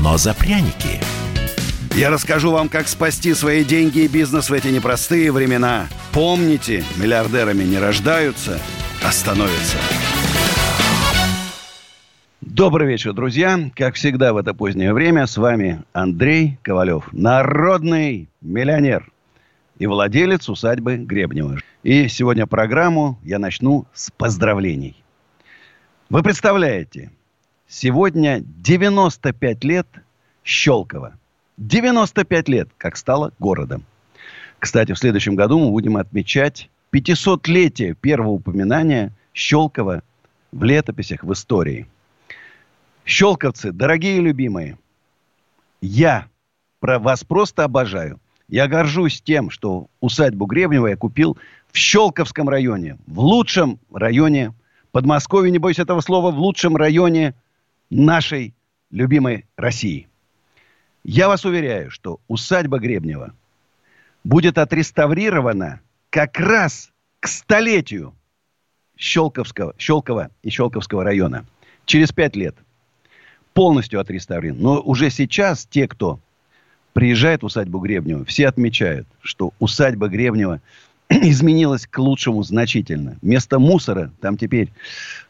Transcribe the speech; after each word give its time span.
но 0.00 0.16
за 0.16 0.34
пряники. 0.34 1.00
Я 1.94 2.10
расскажу 2.10 2.52
вам, 2.52 2.68
как 2.68 2.86
спасти 2.86 3.34
свои 3.34 3.64
деньги 3.64 4.00
и 4.00 4.08
бизнес 4.08 4.50
в 4.50 4.52
эти 4.52 4.68
непростые 4.68 5.32
времена. 5.32 5.88
Помните, 6.12 6.84
миллиардерами 6.96 7.64
не 7.64 7.78
рождаются, 7.78 8.60
а 9.04 9.10
становятся. 9.10 9.78
Добрый 12.40 12.88
вечер, 12.88 13.12
друзья. 13.12 13.58
Как 13.74 13.94
всегда 13.94 14.32
в 14.32 14.36
это 14.36 14.54
позднее 14.54 14.92
время 14.92 15.26
с 15.26 15.36
вами 15.36 15.82
Андрей 15.92 16.58
Ковалев, 16.62 17.08
народный 17.12 18.28
миллионер 18.40 19.10
и 19.78 19.86
владелец 19.86 20.48
усадьбы 20.48 20.96
Гребнева. 20.96 21.58
И 21.82 22.08
сегодня 22.08 22.46
программу 22.46 23.18
я 23.22 23.38
начну 23.38 23.86
с 23.92 24.10
поздравлений. 24.10 25.02
Вы 26.10 26.22
представляете, 26.22 27.10
сегодня 27.68 28.40
95 28.40 29.64
лет 29.64 29.86
Щелково. 30.42 31.16
95 31.58 32.48
лет, 32.48 32.68
как 32.78 32.96
стало 32.96 33.32
городом. 33.38 33.84
Кстати, 34.58 34.92
в 34.92 34.98
следующем 34.98 35.36
году 35.36 35.58
мы 35.58 35.70
будем 35.70 35.96
отмечать 35.96 36.70
500-летие 36.92 37.94
первого 37.94 38.30
упоминания 38.30 39.12
Щелкова 39.34 40.02
в 40.50 40.64
летописях 40.64 41.22
в 41.22 41.32
истории. 41.32 41.86
Щелковцы, 43.04 43.72
дорогие 43.72 44.20
любимые, 44.20 44.78
я 45.80 46.26
про 46.80 46.98
вас 46.98 47.24
просто 47.24 47.64
обожаю. 47.64 48.18
Я 48.48 48.66
горжусь 48.66 49.20
тем, 49.20 49.50
что 49.50 49.88
усадьбу 50.00 50.46
Гребнева 50.46 50.86
я 50.86 50.96
купил 50.96 51.36
в 51.70 51.76
Щелковском 51.76 52.48
районе, 52.48 52.96
в 53.06 53.20
лучшем 53.20 53.78
районе 53.92 54.54
Подмосковья, 54.90 55.50
не 55.50 55.58
боюсь 55.58 55.78
этого 55.78 56.00
слова, 56.00 56.30
в 56.30 56.38
лучшем 56.38 56.76
районе 56.76 57.34
нашей 57.90 58.54
любимой 58.90 59.46
России. 59.56 60.08
Я 61.04 61.28
вас 61.28 61.44
уверяю, 61.44 61.90
что 61.90 62.20
усадьба 62.28 62.78
Гребнева 62.78 63.34
будет 64.24 64.58
отреставрирована 64.58 65.80
как 66.10 66.38
раз 66.38 66.90
к 67.20 67.28
столетию 67.28 68.14
Щелковского, 68.96 69.74
Щелкова 69.78 70.30
и 70.42 70.50
Щелковского 70.50 71.04
района. 71.04 71.46
Через 71.86 72.12
пять 72.12 72.36
лет. 72.36 72.54
Полностью 73.54 74.00
отреставрирован. 74.00 74.60
Но 74.60 74.80
уже 74.80 75.10
сейчас 75.10 75.66
те, 75.66 75.88
кто 75.88 76.20
приезжает 76.92 77.42
в 77.42 77.46
усадьбу 77.46 77.78
Гребнева, 77.78 78.24
все 78.24 78.48
отмечают, 78.48 79.06
что 79.22 79.52
усадьба 79.58 80.08
Гребнева 80.08 80.60
изменилась 81.08 81.86
к 81.86 81.98
лучшему 81.98 82.42
значительно. 82.42 83.16
Вместо 83.22 83.58
мусора 83.58 84.12
там 84.20 84.36
теперь 84.36 84.70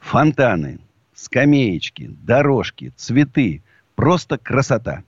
фонтаны, 0.00 0.78
скамеечки, 1.18 2.10
дорожки, 2.22 2.92
цветы. 2.96 3.62
Просто 3.96 4.38
красота. 4.38 5.02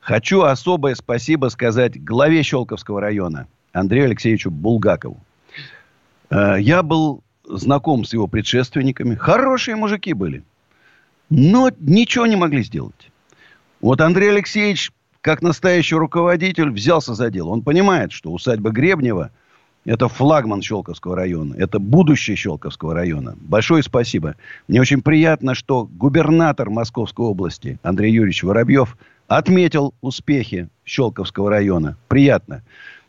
Хочу 0.00 0.42
особое 0.42 0.94
спасибо 0.94 1.48
сказать 1.48 2.02
главе 2.02 2.42
Щелковского 2.42 3.00
района 3.00 3.46
Андрею 3.72 4.06
Алексеевичу 4.06 4.50
Булгакову. 4.50 5.20
Э, 6.30 6.56
я 6.58 6.82
был 6.82 7.22
знаком 7.44 8.04
с 8.04 8.14
его 8.14 8.26
предшественниками. 8.26 9.14
Хорошие 9.14 9.76
мужики 9.76 10.14
были. 10.14 10.42
Но 11.28 11.70
ничего 11.78 12.26
не 12.26 12.36
могли 12.36 12.62
сделать. 12.62 13.10
Вот 13.80 14.00
Андрей 14.00 14.30
Алексеевич, 14.30 14.90
как 15.20 15.42
настоящий 15.42 15.96
руководитель, 15.96 16.70
взялся 16.70 17.14
за 17.14 17.30
дело. 17.30 17.50
Он 17.50 17.62
понимает, 17.62 18.12
что 18.12 18.32
усадьба 18.32 18.70
Гребнева– 18.70 19.30
это 19.84 20.08
флагман 20.08 20.62
Щелковского 20.62 21.16
района. 21.16 21.54
Это 21.58 21.78
будущее 21.78 22.36
Щелковского 22.36 22.94
района. 22.94 23.36
Большое 23.40 23.82
спасибо. 23.82 24.36
Мне 24.68 24.80
очень 24.80 25.02
приятно, 25.02 25.54
что 25.54 25.88
губернатор 25.90 26.70
Московской 26.70 27.26
области 27.26 27.78
Андрей 27.82 28.12
Юрьевич 28.12 28.42
Воробьев– 28.42 28.96
отметил 29.38 29.94
успехи 30.00 30.68
Щелковского 30.84 31.50
района. 31.50 31.96
Приятно. 32.08 32.62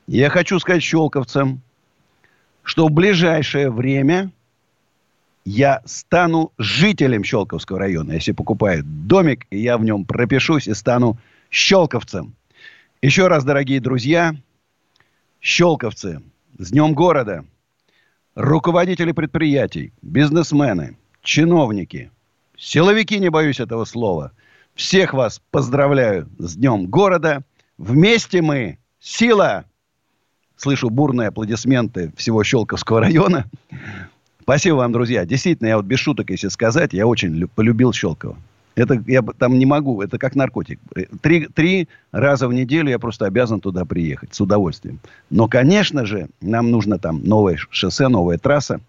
Я 0.08 0.30
хочу 0.30 0.60
сказать 0.60 0.84
щелковцам, 0.84 1.62
что 2.64 2.88
в 2.88 2.92
ближайшее 2.92 3.70
время 3.70 4.32
я 5.46 5.82
стану 5.86 6.52
жителем 6.58 7.24
Щелковского 7.24 7.80
района. 7.80 8.14
Если 8.14 8.32
покупаю 8.32 8.84
домик, 8.86 9.46
я 9.52 9.78
в 9.78 9.84
нем 9.84 10.06
пропишусь 10.06 10.68
и 10.68 10.74
стану 10.74 11.18
щелковцем. 11.50 12.34
Еще 13.02 13.28
раз, 13.28 13.44
дорогие 13.44 13.82
друзья, 13.82 14.36
щелковцы, 15.42 16.22
с 16.64 16.72
Днем 16.72 16.94
города, 16.94 17.46
руководители 18.36 19.12
предприятий, 19.12 19.94
бизнесмены, 20.02 20.98
чиновники, 21.22 22.12
силовики, 22.58 23.20
не 23.20 23.30
боюсь 23.30 23.60
этого 23.60 23.86
слова– 23.86 24.32
всех 24.76 25.14
вас 25.14 25.42
поздравляю 25.52 26.30
с 26.40 26.56
Днем 26.56 26.88
города. 26.88 27.44
Вместе 27.78 28.42
мы 28.42 28.80
сила. 29.00 29.66
Слышу 30.56 30.90
бурные 30.90 31.28
аплодисменты 31.28 32.12
всего 32.16 32.44
Щелковского 32.44 33.02
района. 33.02 33.46
Спасибо 34.42 34.76
вам, 34.76 34.92
друзья. 34.92 35.26
Действительно, 35.26 35.68
я 35.68 35.78
вот 35.78 35.86
без 35.86 36.00
шуток, 36.00 36.30
если 36.30 36.48
сказать, 36.48 36.94
я 36.94 37.08
очень 37.08 37.48
полюбил 37.48 37.94
Щелково. 37.94 38.38
Это 38.76 39.04
я 39.06 39.22
там 39.22 39.60
не 39.60 39.66
могу, 39.66 40.02
это 40.02 40.18
как 40.18 40.36
наркотик. 40.36 40.80
Три, 41.22 41.48
три 41.48 41.88
раза 42.12 42.48
в 42.48 42.54
неделю 42.54 42.90
я 42.90 43.00
просто 43.00 43.26
обязан 43.26 43.60
туда 43.60 43.86
приехать 43.86 44.34
с 44.34 44.42
удовольствием. 44.42 45.00
Но, 45.30 45.48
конечно 45.48 46.06
же, 46.06 46.30
нам 46.42 46.72
нужно 46.72 46.98
там 46.98 47.24
новое 47.24 47.58
шоссе, 47.70 48.08
новая 48.08 48.38
трасса. 48.38 48.82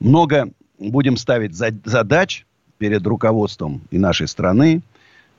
Много 0.00 0.50
будем 0.78 1.16
ставить 1.16 1.54
задач 1.54 2.46
перед 2.78 3.06
руководством 3.06 3.82
и 3.90 3.98
нашей 3.98 4.28
страны, 4.28 4.82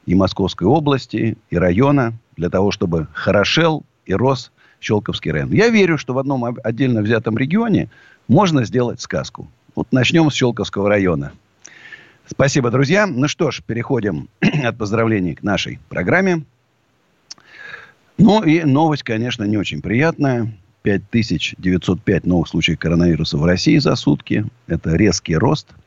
и 0.06 0.16
Московской 0.16 0.68
области, 0.68 1.38
и 1.50 1.58
района, 1.58 2.14
для 2.36 2.50
того, 2.50 2.72
чтобы 2.72 3.08
хорошел 3.14 3.84
и 4.06 4.14
рос 4.14 4.52
Щелковский 4.80 5.32
район. 5.32 5.52
Я 5.52 5.70
верю, 5.70 5.98
что 5.98 6.14
в 6.14 6.20
одном 6.20 6.46
отдельно 6.64 7.02
взятом 7.02 7.38
регионе 7.38 7.90
можно 8.28 8.64
сделать 8.64 9.02
сказку. 9.02 9.48
Вот 9.76 9.88
начнем 9.92 10.30
с 10.30 10.34
Щелковского 10.34 10.88
района. 10.88 11.32
Спасибо, 12.28 12.70
друзья. 12.70 13.08
Ну 13.08 13.28
что 13.28 13.52
ж, 13.52 13.64
переходим 13.66 14.30
от 14.64 14.78
поздравлений 14.78 15.36
к 15.36 15.44
нашей 15.44 15.80
программе. 15.90 16.44
Ну 18.18 18.44
и 18.44 18.64
новость, 18.64 19.04
конечно, 19.04 19.44
не 19.44 19.58
очень 19.58 19.82
приятная. 19.82 20.54
5905 20.84 22.26
новых 22.26 22.48
случаев 22.48 22.80
коронавируса 22.80 23.38
в 23.38 23.44
России 23.44 23.78
за 23.78 23.96
сутки. 23.96 24.46
Это 24.68 24.96
резкий 24.96 25.36
рост– 25.36 25.68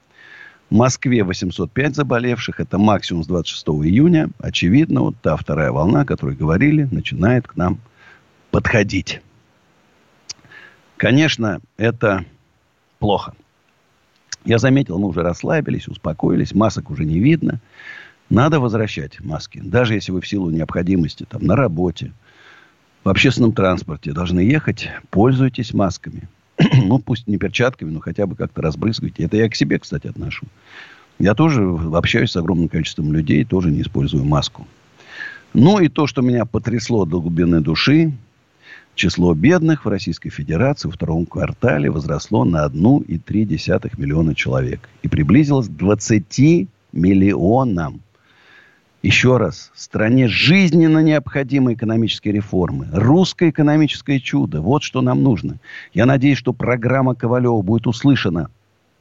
в 0.71 0.75
Москве 0.75 1.25
805 1.25 1.97
заболевших. 1.97 2.61
Это 2.61 2.79
максимум 2.79 3.25
с 3.25 3.27
26 3.27 3.67
июня. 3.85 4.31
Очевидно, 4.39 5.03
вот 5.03 5.17
та 5.21 5.37
вторая 5.37 5.73
волна, 5.73 6.03
о 6.03 6.05
которой 6.05 6.37
говорили, 6.37 6.89
начинает 6.91 7.47
к 7.49 7.57
нам 7.57 7.81
подходить. 8.51 9.21
Конечно, 10.97 11.61
это 11.77 12.25
плохо. 12.99 13.35
Я 14.45 14.59
заметил, 14.59 14.99
мы 14.99 15.09
уже 15.09 15.23
расслабились, 15.23 15.89
успокоились, 15.89 16.55
масок 16.55 16.91
уже 16.91 17.05
не 17.05 17.19
видно. 17.19 17.61
Надо 18.31 18.61
возвращать 18.61 19.21
маски. 19.21 19.61
Даже 19.63 19.95
если 19.95 20.13
вы 20.13 20.21
в 20.21 20.29
силу 20.29 20.51
необходимости 20.51 21.27
там, 21.29 21.45
на 21.45 21.57
работе, 21.57 22.13
в 23.05 23.09
общественном 23.09 23.53
транспорте 23.53 24.13
должны 24.13 24.41
ехать, 24.41 24.89
пользуйтесь 25.11 25.75
масками. 25.75 26.29
ну, 26.85 26.99
пусть 26.99 27.27
не 27.27 27.39
перчатками, 27.39 27.91
но 27.91 28.01
хотя 28.01 28.27
бы 28.27 28.37
как-то 28.37 28.63
разбрызгивайте. 28.63 29.25
Это 29.25 29.37
я 29.37 29.49
к 29.49 29.55
себе, 29.55 29.79
кстати, 29.79 30.07
отношу. 30.07 30.47
Я 31.19 31.35
тоже 31.35 31.63
общаюсь 31.93 32.31
с 32.31 32.37
огромным 32.37 32.69
количеством 32.69 33.13
людей, 33.13 33.45
тоже 33.45 33.71
не 33.71 33.83
использую 33.83 34.25
маску. 34.25 34.67
Ну 35.53 35.81
и 35.81 35.89
то, 35.89 36.07
что 36.07 36.23
меня 36.23 36.47
потрясло 36.47 37.05
до 37.05 37.21
глубины 37.21 37.61
души, 37.61 38.13
число 39.01 39.33
бедных 39.33 39.87
в 39.87 39.89
Российской 39.89 40.29
Федерации 40.29 40.87
во 40.87 40.93
втором 40.93 41.25
квартале 41.25 41.91
возросло 41.91 42.45
на 42.45 42.67
1,3 42.67 43.93
миллиона 43.97 44.35
человек. 44.35 44.91
И 45.03 45.09
приблизилось 45.09 45.69
к 45.69 45.73
20 45.73 46.69
миллионам. 46.93 48.03
Еще 49.03 49.39
раз, 49.39 49.73
стране 49.75 50.29
жизненно 50.29 50.99
необходимы 50.99 51.73
экономические 51.73 52.35
реформы. 52.35 52.89
Русское 52.93 53.49
экономическое 53.49 54.21
чудо. 54.21 54.61
Вот 54.61 54.83
что 54.83 55.01
нам 55.01 55.23
нужно. 55.23 55.57
Я 55.95 56.05
надеюсь, 56.05 56.37
что 56.37 56.53
программа 56.53 57.15
Ковалева 57.15 57.63
будет 57.63 57.87
услышана. 57.87 58.51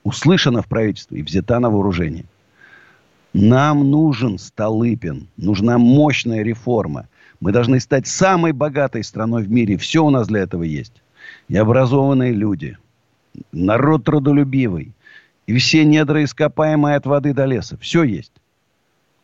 Услышана 0.06 0.62
в 0.62 0.68
правительстве 0.68 1.20
и 1.20 1.24
взята 1.24 1.60
на 1.60 1.70
вооружение. 1.70 2.24
Нам 3.34 3.92
нужен 3.92 4.40
Столыпин. 4.40 5.28
Нужна 5.36 5.78
мощная 5.78 6.42
реформа. 6.42 7.10
Мы 7.40 7.52
должны 7.52 7.80
стать 7.80 8.08
самой 8.08 8.52
богатой 8.52 9.04
страной 9.04 9.44
в 9.44 9.52
мире. 9.52 9.78
Все 9.78 10.04
у 10.04 10.10
нас 10.10 10.28
для 10.28 10.42
этого 10.42 10.64
есть. 10.64 11.02
И 11.48 11.56
образованные 11.56 12.34
люди. 12.34 12.78
Народ 13.52 14.04
трудолюбивый. 14.04 14.94
И 15.48 15.58
все 15.58 15.86
недра 15.86 16.24
ископаемые 16.24 16.96
от 16.96 17.06
воды 17.06 17.34
до 17.34 17.46
леса. 17.46 17.78
Все 17.78 18.04
есть. 18.04 18.34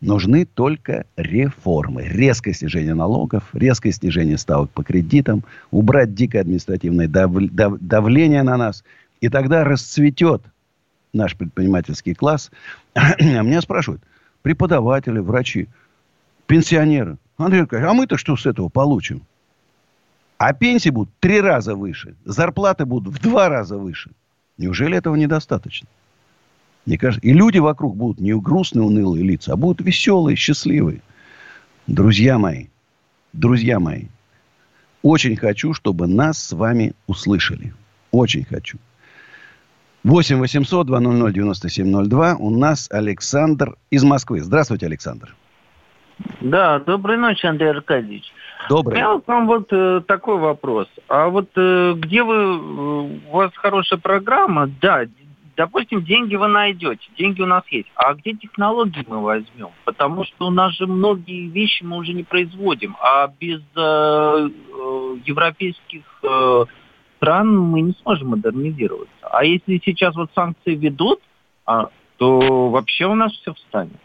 Нужны 0.02 0.46
только 0.46 1.06
реформы. 1.18 2.04
Резкое 2.04 2.54
снижение 2.54 2.94
налогов, 2.94 3.44
резкое 3.54 3.92
снижение 3.92 4.38
ставок 4.38 4.70
по 4.72 4.84
кредитам, 4.84 5.44
убрать 5.72 6.14
дикое 6.14 6.42
административное 6.42 7.08
дав, 7.08 7.32
дав, 7.32 7.80
давление 7.80 8.44
на 8.44 8.58
нас. 8.58 8.84
И 9.22 9.30
тогда 9.30 9.64
расцветет 9.64 10.42
наш 11.14 11.36
предпринимательский 11.36 12.14
класс. 12.14 12.52
А 12.94 13.16
меня 13.20 13.62
спрашивают, 13.62 14.02
преподаватели, 14.42 15.20
врачи, 15.20 15.68
пенсионеры. 16.48 17.18
Андрей 17.38 17.62
Аркадьевич, 17.62 17.90
а 17.90 17.94
мы-то 17.94 18.18
что 18.18 18.36
с 18.38 18.46
этого 18.46 18.70
получим? 18.70 19.24
А 20.38 20.54
пенсии 20.54 20.90
будут 20.90 21.14
три 21.20 21.40
раза 21.40 21.76
выше, 21.76 22.16
зарплаты 22.26 22.86
будут 22.86 23.14
в 23.14 23.22
два 23.22 23.50
раза 23.50 23.78
выше. 23.78 24.12
Неужели 24.58 24.98
этого 24.98 25.16
недостаточно? 25.16 25.88
Мне 26.86 26.98
кажется, 26.98 27.28
и 27.28 27.34
люди 27.34 27.58
вокруг 27.58 27.96
будут 27.96 28.20
не 28.20 28.38
грустные, 28.38 28.84
унылые 28.84 29.24
лица, 29.24 29.54
а 29.54 29.56
будут 29.56 29.86
веселые, 29.86 30.36
счастливые. 30.36 31.02
Друзья 31.88 32.38
мои, 32.38 32.68
друзья 33.34 33.80
мои, 33.80 34.06
очень 35.02 35.36
хочу, 35.36 35.74
чтобы 35.74 36.08
нас 36.08 36.38
с 36.38 36.52
вами 36.52 36.94
услышали. 37.08 37.74
Очень 38.12 38.46
хочу. 38.46 38.78
8 40.04 40.38
800 40.38 40.88
200 40.88 41.34
9702. 41.34 42.36
У 42.36 42.50
нас 42.52 42.88
Александр 42.92 43.76
из 43.90 44.04
Москвы. 44.04 44.42
Здравствуйте, 44.42 44.86
Александр. 44.86 45.36
Да, 46.46 46.78
доброй 46.78 47.18
ночи, 47.18 47.44
Андрей 47.48 47.72
Аркадьевич. 47.72 48.32
Добрый. 48.70 48.94
У 48.94 48.98
меня 48.98 49.20
к 49.20 49.28
вам 49.28 49.48
вот 49.48 49.68
э, 49.72 50.02
такой 50.08 50.38
вопрос. 50.38 50.88
А 51.08 51.28
вот 51.28 51.50
э, 51.56 51.94
где 51.96 52.22
вы, 52.22 52.36
э, 52.36 53.30
у 53.32 53.36
вас 53.36 53.52
хорошая 53.56 54.00
программа, 54.00 54.70
да, 54.80 55.06
допустим, 55.58 56.04
деньги 56.04 56.36
вы 56.36 56.48
найдете, 56.48 57.02
деньги 57.18 57.42
у 57.42 57.48
нас 57.48 57.64
есть. 57.72 57.88
А 57.96 58.14
где 58.14 58.34
технологии 58.34 59.04
мы 59.08 59.24
возьмем? 59.24 59.70
Потому 59.86 60.24
что 60.24 60.46
у 60.46 60.52
нас 60.52 60.76
же 60.76 60.86
многие 60.86 61.48
вещи 61.48 61.82
мы 61.84 61.98
уже 61.98 62.14
не 62.14 62.22
производим, 62.22 62.96
а 63.00 63.28
без 63.40 63.62
э, 63.62 63.66
э, 63.76 65.18
европейских 65.26 66.04
э, 66.22 66.66
стран 67.18 67.58
мы 67.58 67.82
не 67.82 67.94
сможем 68.04 68.30
модернизироваться. 68.30 69.16
А 69.24 69.44
если 69.44 69.82
сейчас 69.84 70.16
вот 70.16 70.30
санкции 70.36 70.76
ведут, 70.76 71.22
а, 71.66 71.90
то 72.18 72.70
вообще 72.70 73.08
у 73.08 73.16
нас 73.16 73.32
все 73.34 73.56
встанет. 73.56 73.98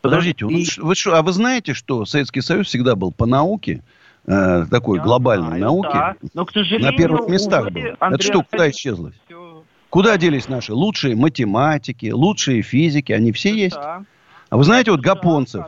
Подождите, 0.00 0.46
и... 0.46 0.66
вы 0.80 0.94
а 1.06 1.22
вы 1.22 1.32
знаете, 1.32 1.74
что 1.74 2.04
Советский 2.04 2.40
Союз 2.40 2.68
всегда 2.68 2.94
был 2.94 3.10
по 3.12 3.26
науке, 3.26 3.82
э, 4.26 4.66
такой 4.70 4.98
Я 4.98 5.04
глобальной 5.04 5.58
знаю, 5.58 5.62
науке, 5.62 5.90
да. 5.92 6.16
Но, 6.34 6.44
к 6.44 6.52
сожалению, 6.52 6.90
на 6.90 6.96
первых 6.96 7.28
местах 7.28 7.62
увы, 7.62 7.70
был. 7.70 7.96
Андрей 8.00 8.14
Это 8.14 8.22
что, 8.22 8.42
куда 8.42 8.70
исчезло? 8.70 9.12
Все... 9.26 9.64
Куда 9.90 10.16
делись 10.18 10.48
наши 10.48 10.72
лучшие 10.72 11.16
математики, 11.16 12.10
лучшие 12.10 12.62
физики? 12.62 13.12
Они 13.12 13.32
все 13.32 13.54
есть? 13.54 13.76
Да. 13.76 14.04
А 14.50 14.56
вы 14.56 14.64
знаете, 14.64 14.90
вот 14.90 15.00
Гапонцев, 15.00 15.66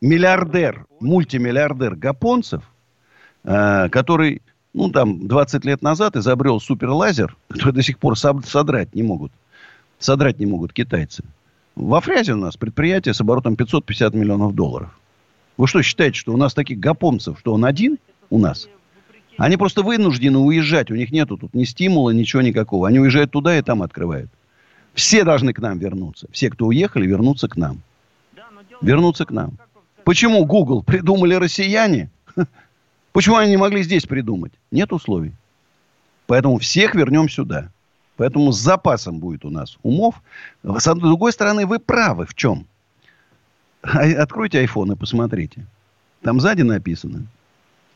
миллиардер, 0.00 0.86
мультимиллиардер 1.00 1.94
Гапонцев, 1.94 2.62
э, 3.44 3.88
который, 3.90 4.42
ну, 4.72 4.90
там, 4.90 5.28
20 5.28 5.64
лет 5.64 5.82
назад 5.82 6.16
изобрел 6.16 6.60
суперлазер, 6.60 7.36
который 7.48 7.74
до 7.74 7.82
сих 7.82 7.98
пор 7.98 8.16
содрать 8.18 8.94
не 8.94 9.02
могут. 9.02 9.32
Содрать 9.98 10.38
не 10.40 10.46
могут 10.46 10.72
китайцы. 10.72 11.22
Во 11.74 12.00
Фрязе 12.00 12.34
у 12.34 12.36
нас 12.36 12.56
предприятие 12.56 13.14
с 13.14 13.20
оборотом 13.20 13.56
550 13.56 14.14
миллионов 14.14 14.54
долларов. 14.54 14.90
Вы 15.56 15.66
что, 15.66 15.82
считаете, 15.82 16.18
что 16.18 16.32
у 16.32 16.36
нас 16.36 16.54
таких 16.54 16.78
гапомцев, 16.78 17.38
что 17.38 17.54
он 17.54 17.64
один 17.64 17.98
у 18.30 18.38
нас? 18.38 18.68
Они 19.38 19.56
просто 19.56 19.82
вынуждены 19.82 20.38
уезжать. 20.38 20.90
У 20.90 20.94
них 20.94 21.10
нету 21.10 21.38
тут 21.38 21.54
ни 21.54 21.64
стимула, 21.64 22.10
ничего 22.10 22.42
никакого. 22.42 22.88
Они 22.88 23.00
уезжают 23.00 23.30
туда 23.30 23.58
и 23.58 23.62
там 23.62 23.82
открывают. 23.82 24.30
Все 24.94 25.24
должны 25.24 25.54
к 25.54 25.58
нам 25.60 25.78
вернуться. 25.78 26.28
Все, 26.30 26.50
кто 26.50 26.66
уехали, 26.66 27.06
вернуться 27.06 27.48
к 27.48 27.56
нам. 27.56 27.80
Вернуться 28.82 29.24
к 29.24 29.30
нам. 29.30 29.58
Почему 30.04 30.44
Google 30.44 30.82
придумали 30.82 31.34
россияне? 31.34 32.10
Почему 33.12 33.36
они 33.36 33.50
не 33.50 33.56
могли 33.56 33.82
здесь 33.82 34.04
придумать? 34.04 34.52
Нет 34.70 34.92
условий. 34.92 35.32
Поэтому 36.26 36.58
всех 36.58 36.94
вернем 36.94 37.28
сюда. 37.28 37.70
Поэтому 38.16 38.52
с 38.52 38.58
запасом 38.58 39.18
будет 39.18 39.44
у 39.44 39.50
нас 39.50 39.78
умов. 39.82 40.22
С 40.62 40.94
другой 40.94 41.32
стороны, 41.32 41.66
вы 41.66 41.78
правы 41.78 42.26
в 42.26 42.34
чем? 42.34 42.66
Откройте 43.82 44.64
iPhone 44.64 44.92
и 44.92 44.96
посмотрите. 44.96 45.66
Там 46.22 46.40
сзади 46.40 46.62
написано. 46.62 47.26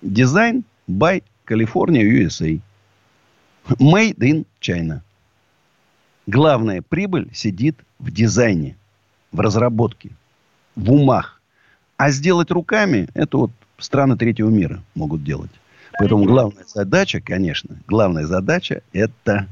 Дизайн 0.02 0.64
by 0.88 1.22
California, 1.46 2.02
USA. 2.02 2.60
Made 3.78 4.18
in 4.18 4.46
China. 4.60 5.02
Главная 6.26 6.82
прибыль 6.82 7.30
сидит 7.32 7.76
в 7.98 8.10
дизайне, 8.10 8.76
в 9.32 9.40
разработке, 9.40 10.10
в 10.74 10.92
умах. 10.92 11.40
А 11.96 12.10
сделать 12.10 12.50
руками, 12.50 13.08
это 13.14 13.38
вот 13.38 13.50
страны 13.78 14.16
третьего 14.16 14.50
мира 14.50 14.82
могут 14.94 15.22
делать. 15.22 15.50
Поэтому 15.98 16.24
главная 16.24 16.64
задача, 16.66 17.20
конечно, 17.20 17.76
главная 17.86 18.26
задача 18.26 18.82
это 18.92 19.46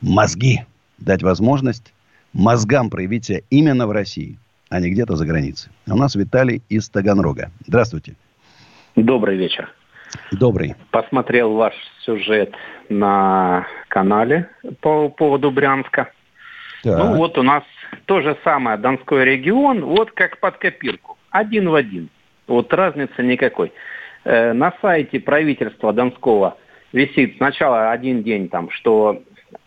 мозги. 0.00 0.60
Дать 0.98 1.22
возможность 1.22 1.92
мозгам 2.32 2.90
проявить 2.90 3.26
себя 3.26 3.40
именно 3.50 3.86
в 3.86 3.90
России, 3.90 4.38
а 4.70 4.80
не 4.80 4.90
где-то 4.90 5.16
за 5.16 5.26
границей. 5.26 5.70
У 5.86 5.96
нас 5.96 6.14
Виталий 6.14 6.62
из 6.68 6.88
Таганрога. 6.88 7.50
Здравствуйте. 7.66 8.16
Добрый 8.94 9.36
вечер. 9.36 9.70
Добрый. 10.32 10.74
Посмотрел 10.90 11.52
ваш 11.52 11.74
сюжет 12.00 12.54
на 12.88 13.66
канале 13.88 14.48
по 14.80 15.08
поводу 15.08 15.50
Брянска. 15.50 16.10
Так. 16.82 16.98
Ну 16.98 17.16
вот 17.16 17.36
у 17.36 17.42
нас 17.42 17.64
то 18.06 18.20
же 18.20 18.36
самое, 18.44 18.78
Донской 18.78 19.24
регион, 19.24 19.84
вот 19.84 20.12
как 20.12 20.38
под 20.40 20.58
копирку. 20.58 21.18
Один 21.30 21.68
в 21.68 21.74
один. 21.74 22.08
Вот 22.46 22.72
разницы 22.72 23.22
никакой. 23.22 23.72
Э, 24.24 24.52
на 24.52 24.72
сайте 24.80 25.20
правительства 25.20 25.92
Донского 25.92 26.56
висит 26.92 27.36
сначала 27.36 27.90
один 27.90 28.22
день 28.22 28.48
там, 28.48 28.70
что 28.70 29.22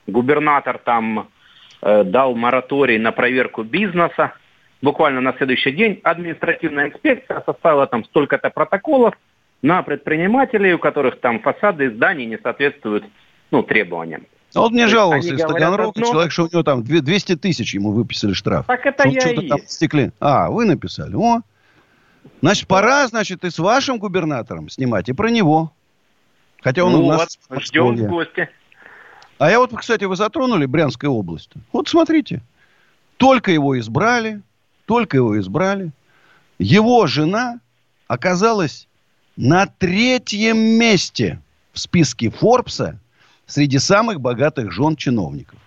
губернатор 0.07 0.77
там 0.77 1.29
э, 1.81 2.03
дал 2.03 2.35
мораторий 2.35 2.97
на 2.97 3.11
проверку 3.11 3.63
бизнеса. 3.63 4.33
Буквально 4.81 5.21
на 5.21 5.33
следующий 5.33 5.71
день 5.71 5.99
административная 6.03 6.89
инспекция 6.89 7.43
составила 7.45 7.85
там 7.87 8.05
столько-то 8.05 8.49
протоколов 8.49 9.15
на 9.61 9.83
предпринимателей, 9.83 10.73
у 10.73 10.79
которых 10.79 11.19
там 11.19 11.41
фасады 11.41 11.91
зданий 11.91 12.25
не 12.25 12.37
соответствуют 12.37 13.03
ну, 13.51 13.63
требованиям. 13.63 14.25
А 14.55 14.61
вот 14.61 14.71
мне 14.71 14.87
жаловался 14.87 15.33
из 15.33 15.39
Таганрога 15.39 15.91
одно... 15.91 16.05
человек, 16.05 16.31
что 16.31 16.45
у 16.45 16.47
него 16.47 16.63
там 16.63 16.83
200 16.83 17.35
тысяч 17.35 17.75
ему 17.75 17.91
выписали 17.91 18.33
штраф. 18.33 18.65
Так 18.65 18.85
это 18.85 19.07
я 19.07 19.31
и 19.31 19.47
там 19.47 19.59
стекли. 19.67 20.11
А, 20.19 20.49
вы 20.49 20.65
написали. 20.65 21.13
О, 21.15 21.41
значит, 22.41 22.67
пора, 22.67 23.07
значит, 23.07 23.43
и 23.43 23.49
с 23.49 23.59
вашим 23.59 23.99
губернатором 23.99 24.69
снимать, 24.69 25.09
и 25.09 25.13
про 25.13 25.29
него. 25.29 25.71
Хотя 26.61 26.83
он 26.83 26.93
ну, 26.93 27.05
у 27.05 27.07
нас... 27.09 27.37
Вот, 27.49 27.61
ждем 27.61 27.95
в 27.95 28.07
гости. 28.07 28.49
А 29.39 29.49
я 29.49 29.59
вот, 29.59 29.71
кстати, 29.73 30.03
вы 30.03 30.17
затронули 30.17 30.65
Брянская 30.65 31.09
область. 31.09 31.51
Вот 31.71 31.87
смотрите. 31.87 32.41
Только 33.15 33.51
его 33.51 33.79
избрали, 33.79 34.41
только 34.85 35.17
его 35.17 35.39
избрали. 35.39 35.91
Его 36.59 37.07
жена 37.07 37.61
оказалась 38.07 38.87
на 39.37 39.65
третьем 39.65 40.57
месте 40.57 41.41
в 41.71 41.79
списке 41.79 42.29
Форбса 42.29 42.99
среди 43.45 43.79
самых 43.79 44.19
богатых 44.19 44.73
жен 44.73 44.97
чиновников. 44.97 45.57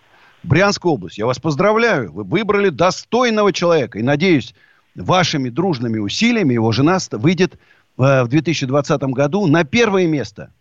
Брянская 0.42 0.92
область, 0.92 1.16
я 1.16 1.24
вас 1.24 1.38
поздравляю, 1.38 2.12
вы 2.12 2.24
выбрали 2.24 2.68
достойного 2.68 3.54
человека. 3.54 3.98
И 3.98 4.02
надеюсь, 4.02 4.54
вашими 4.94 5.48
дружными 5.48 5.98
усилиями 5.98 6.52
его 6.52 6.72
жена 6.72 6.98
выйдет 7.12 7.54
э, 7.54 8.22
в 8.22 8.28
2020 8.28 9.02
году 9.04 9.46
на 9.46 9.64
первое 9.64 10.06
место. 10.06 10.52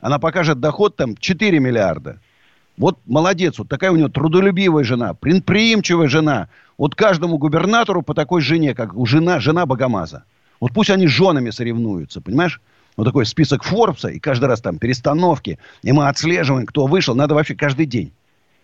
Она 0.00 0.18
покажет 0.18 0.60
доход 0.60 0.96
там 0.96 1.14
4 1.14 1.58
миллиарда. 1.58 2.20
Вот 2.76 2.98
молодец, 3.06 3.58
вот 3.58 3.68
такая 3.68 3.92
у 3.92 3.96
него 3.96 4.08
трудолюбивая 4.08 4.84
жена, 4.84 5.14
предприимчивая 5.14 6.08
жена. 6.08 6.48
Вот 6.76 6.94
каждому 6.94 7.38
губернатору 7.38 8.02
по 8.02 8.14
такой 8.14 8.40
жене, 8.40 8.74
как 8.74 8.94
у 8.94 9.06
жена, 9.06 9.38
жена 9.38 9.64
Богомаза. 9.64 10.24
Вот 10.60 10.72
пусть 10.72 10.90
они 10.90 11.06
с 11.06 11.10
женами 11.10 11.50
соревнуются, 11.50 12.20
понимаешь? 12.20 12.60
Вот 12.96 13.04
такой 13.04 13.26
список 13.26 13.64
Форбса, 13.64 14.08
и 14.08 14.18
каждый 14.18 14.46
раз 14.46 14.60
там 14.60 14.78
перестановки, 14.78 15.58
и 15.82 15.92
мы 15.92 16.08
отслеживаем, 16.08 16.66
кто 16.66 16.86
вышел. 16.86 17.14
Надо 17.14 17.34
вообще 17.34 17.54
каждый 17.54 17.86
день. 17.86 18.12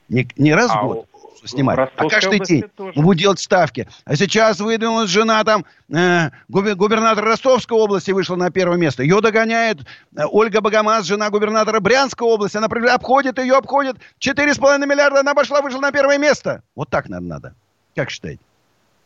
Не, 0.09 0.27
не 0.37 0.55
раз 0.55 0.71
в 0.71 0.77
а 0.77 0.83
год 0.83 1.10
снимать, 1.47 1.91
а 1.97 2.09
каждый 2.09 2.41
день 2.41 2.65
тоже. 2.77 2.93
мы 2.97 3.03
будем 3.03 3.21
делать 3.21 3.41
ставки. 3.41 3.89
А 4.05 4.17
сейчас 4.17 4.61
выдвинулась 4.61 5.11
жена 5.11 5.43
там, 5.45 5.65
э, 5.93 6.31
губернатор 6.49 7.25
Ростовской 7.25 7.79
области 7.79 8.11
вышла 8.11 8.37
на 8.37 8.51
первое 8.51 8.79
место. 8.79 9.03
Ее 9.03 9.21
догоняет 9.21 9.81
э, 10.17 10.23
Ольга 10.31 10.61
Богомаз, 10.61 11.07
жена 11.07 11.31
губернатора 11.31 11.81
Брянской 11.81 12.27
области. 12.27 12.57
Она 12.57 12.67
обходит 12.67 13.39
ее, 13.39 13.57
обходит. 13.57 13.97
4,5 14.21 14.87
миллиарда 14.87 15.21
она 15.21 15.33
обошла, 15.33 15.63
вышла 15.63 15.81
на 15.81 15.93
первое 15.93 16.19
место. 16.19 16.63
Вот 16.75 16.89
так, 16.91 17.09
наверное, 17.09 17.31
надо. 17.31 17.55
Как 17.95 18.11
считаете? 18.11 18.41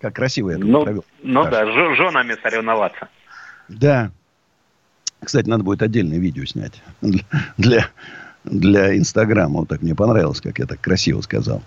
Как 0.01 0.15
красиво 0.15 0.51
я 0.51 0.59
ну, 0.59 0.83
провел. 0.83 1.05
Ну 1.23 1.45
да, 1.45 1.65
с 1.65 1.97
женами 1.97 2.37
соревноваться. 2.43 3.09
Да. 3.69 4.11
Кстати, 5.25 5.49
надо 5.49 5.65
будет 5.65 5.83
отдельное 5.83 6.19
видео 6.19 6.45
снять 6.45 6.83
для, 7.57 7.89
для 8.45 8.97
Инстаграма. 8.97 9.61
Вот 9.61 9.69
так 9.69 9.83
мне 9.83 9.95
понравилось, 9.95 10.41
как 10.41 10.59
я 10.59 10.67
так 10.67 10.81
красиво 10.81 11.21
сказал. 11.23 11.63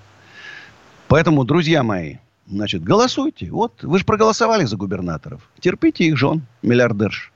Поэтому, 1.08 1.46
друзья 1.46 1.84
мои, 1.84 2.18
значит, 2.48 2.84
голосуйте. 2.84 3.50
Вот, 3.52 3.84
вы 3.84 4.00
же 4.00 4.06
проголосовали 4.06 4.66
за 4.66 4.78
губернаторов. 4.78 5.50
Терпите 5.60 6.06
их 6.06 6.18
жен, 6.18 6.42
миллиардерш. 6.62 7.32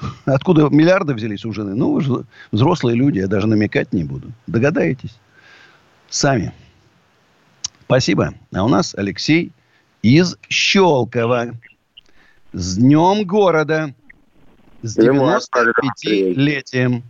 Откуда 0.24 0.68
миллиарды 0.68 1.14
взялись 1.14 1.44
у 1.44 1.52
жены? 1.52 1.74
Ну, 1.74 1.92
вы 1.92 2.00
же 2.00 2.24
взрослые 2.52 2.96
люди, 2.96 3.18
я 3.18 3.28
даже 3.28 3.46
намекать 3.46 3.92
не 3.92 4.04
буду. 4.04 4.32
Догадаетесь? 4.46 5.18
Сами. 6.08 6.52
Спасибо. 7.84 8.34
А 8.52 8.64
у 8.64 8.68
нас 8.68 8.94
Алексей 8.94 9.52
из 10.02 10.38
Щелкова. 10.48 11.54
С 12.52 12.78
Днем 12.78 13.24
города. 13.24 13.94
С 14.82 14.98
95-летием. 14.98 17.02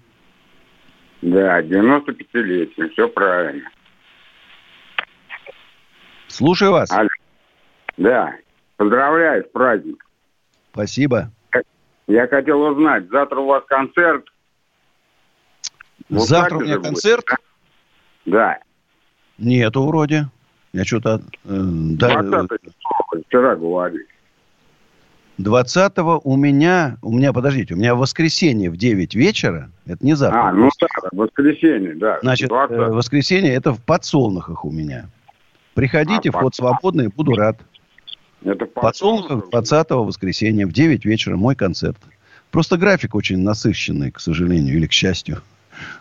Да, 1.22 1.62
95-летием. 1.62 2.90
Все 2.90 3.08
правильно. 3.08 3.70
Слушаю 6.28 6.72
вас. 6.72 6.90
Алло. 6.90 7.08
Да. 7.96 8.34
Поздравляю 8.76 9.44
с 9.44 9.48
праздником. 9.48 10.08
Спасибо. 10.72 11.30
Я 12.06 12.26
хотел 12.28 12.62
узнать, 12.62 13.08
завтра 13.10 13.40
у 13.40 13.46
вас 13.46 13.64
концерт? 13.66 14.24
Вот 16.08 16.26
завтра 16.26 16.56
у 16.56 16.60
меня 16.60 16.78
концерт? 16.78 17.24
Будет, 17.26 17.38
да? 18.34 18.58
Нету 19.36 19.86
вроде. 19.86 20.28
Я 20.72 20.84
что-то... 20.84 21.20
Э, 21.44 21.48
да, 21.48 22.22
20 22.22 22.60
вчера 23.26 23.56
говорили. 23.56 24.06
20 25.38 25.92
у 26.24 26.36
меня, 26.36 26.96
у 27.02 27.12
меня, 27.12 27.32
подождите, 27.32 27.74
у 27.74 27.76
меня 27.76 27.94
в 27.94 27.98
воскресенье 27.98 28.70
в 28.70 28.76
9 28.76 29.14
вечера, 29.14 29.70
это 29.86 30.04
не 30.04 30.14
завтра. 30.14 30.48
А, 30.48 30.52
ну 30.52 30.68
да, 30.80 30.86
воскресенье, 31.12 31.94
да. 31.94 32.18
Значит, 32.22 32.48
20. 32.48 32.76
Э, 32.76 32.84
воскресенье 32.90 33.54
это 33.54 33.72
в 33.72 33.82
подсолнухах 33.82 34.64
у 34.64 34.70
меня. 34.70 35.10
Приходите, 35.78 36.30
а, 36.30 36.32
вход 36.32 36.42
под... 36.42 36.54
свободный, 36.56 37.06
буду 37.06 37.36
рад. 37.36 37.60
Это 38.44 38.66
подсолнухах 38.66 39.48
20 39.50 39.90
воскресенья 39.90 40.66
в 40.66 40.72
9 40.72 41.04
вечера 41.04 41.36
мой 41.36 41.54
концерт. 41.54 41.96
Просто 42.50 42.76
график 42.76 43.14
очень 43.14 43.38
насыщенный, 43.38 44.10
к 44.10 44.18
сожалению, 44.18 44.74
или 44.74 44.88
к 44.88 44.92
счастью. 44.92 45.40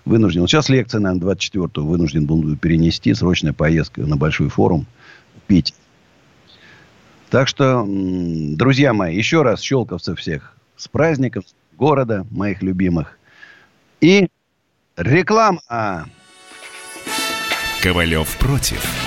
Вынужден. 0.04 0.42
Вот 0.42 0.50
сейчас 0.50 0.70
лекция, 0.70 1.00
наверное, 1.00 1.36
24-го 1.36 1.86
вынужден 1.86 2.26
буду 2.26 2.58
перенести. 2.58 3.14
Срочная 3.14 3.54
поездка 3.54 4.02
на 4.02 4.18
большой 4.18 4.50
форум 4.50 4.88
пить. 5.46 5.76
Так 7.30 7.48
что, 7.48 7.86
друзья 7.88 8.94
мои, 8.94 9.16
еще 9.16 9.44
раз 9.44 9.62
щелковцев 9.62 10.18
всех 10.18 10.58
с 10.76 10.88
праздником 10.88 11.44
города, 11.78 12.26
моих 12.32 12.64
любимых. 12.64 13.20
И 14.02 14.28
реклама. 14.98 16.08
Ковалев 17.84 18.36
против. 18.40 19.07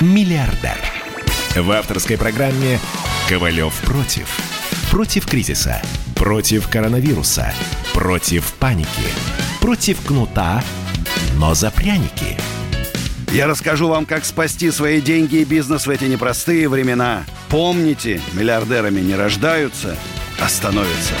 миллиардер. 0.00 0.76
В 1.54 1.70
авторской 1.70 2.18
программе 2.18 2.78
«Ковалев 3.28 3.74
против». 3.82 4.28
Против 4.90 5.26
кризиса. 5.26 5.82
Против 6.14 6.68
коронавируса. 6.68 7.52
Против 7.92 8.52
паники. 8.54 8.88
Против 9.60 10.00
кнута, 10.04 10.62
но 11.38 11.54
за 11.54 11.70
пряники– 11.70 12.36
я 13.32 13.46
расскажу 13.46 13.88
вам, 13.88 14.06
как 14.06 14.24
спасти 14.24 14.70
свои 14.70 15.02
деньги 15.02 15.36
и 15.36 15.44
бизнес 15.44 15.86
в 15.86 15.90
эти 15.90 16.04
непростые 16.04 16.70
времена. 16.70 17.24
Помните, 17.50 18.20
миллиардерами 18.32 19.00
не 19.00 19.14
рождаются, 19.14 19.94
а 20.40 20.48
становятся. 20.48 21.12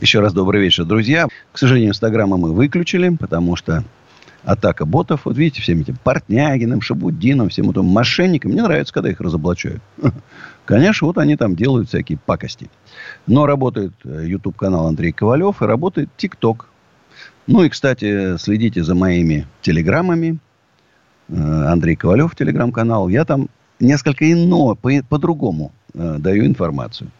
Еще 0.00 0.20
раз 0.20 0.32
добрый 0.32 0.62
вечер, 0.62 0.84
друзья. 0.84 1.26
К 1.52 1.58
сожалению, 1.58 1.90
Инстаграма 1.90 2.38
мы 2.38 2.54
выключили, 2.54 3.10
потому 3.10 3.54
что 3.56 3.84
атака 4.44 4.84
ботов, 4.86 5.22
вот 5.24 5.36
видите, 5.36 5.62
всем 5.62 5.80
этим 5.80 5.96
Портнягиным, 6.02 6.80
Шабудином, 6.80 7.48
всем 7.48 7.70
этим 7.70 7.84
мошенникам. 7.84 8.52
Мне 8.52 8.62
нравится, 8.62 8.92
когда 8.92 9.10
их 9.10 9.20
разоблачают. 9.20 9.82
Конечно, 10.64 11.06
вот 11.06 11.18
они 11.18 11.36
там 11.36 11.56
делают 11.56 11.88
всякие 11.88 12.18
пакости. 12.18 12.70
Но 13.26 13.46
работает 13.46 13.92
э, 14.04 14.24
YouTube-канал 14.26 14.86
Андрей 14.86 15.12
Ковалев 15.12 15.62
и 15.62 15.66
работает 15.66 16.08
ТикТок. 16.16 16.68
Ну 17.46 17.64
и, 17.64 17.68
кстати, 17.68 18.36
следите 18.38 18.84
за 18.84 18.94
моими 18.94 19.46
телеграммами. 19.62 20.38
Э, 21.28 21.34
Андрей 21.34 21.96
Ковалев, 21.96 22.36
телеграм-канал. 22.36 23.08
Я 23.08 23.24
там 23.24 23.48
несколько 23.80 24.30
ино, 24.30 24.74
по-другому 24.74 25.72
э, 25.94 26.16
даю 26.18 26.46
информацию. 26.46 27.10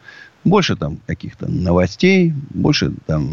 Больше 0.44 0.75
там 0.75 0.99
каких-то 1.06 1.50
новостей, 1.50 2.32
больше 2.50 2.92
там 3.06 3.28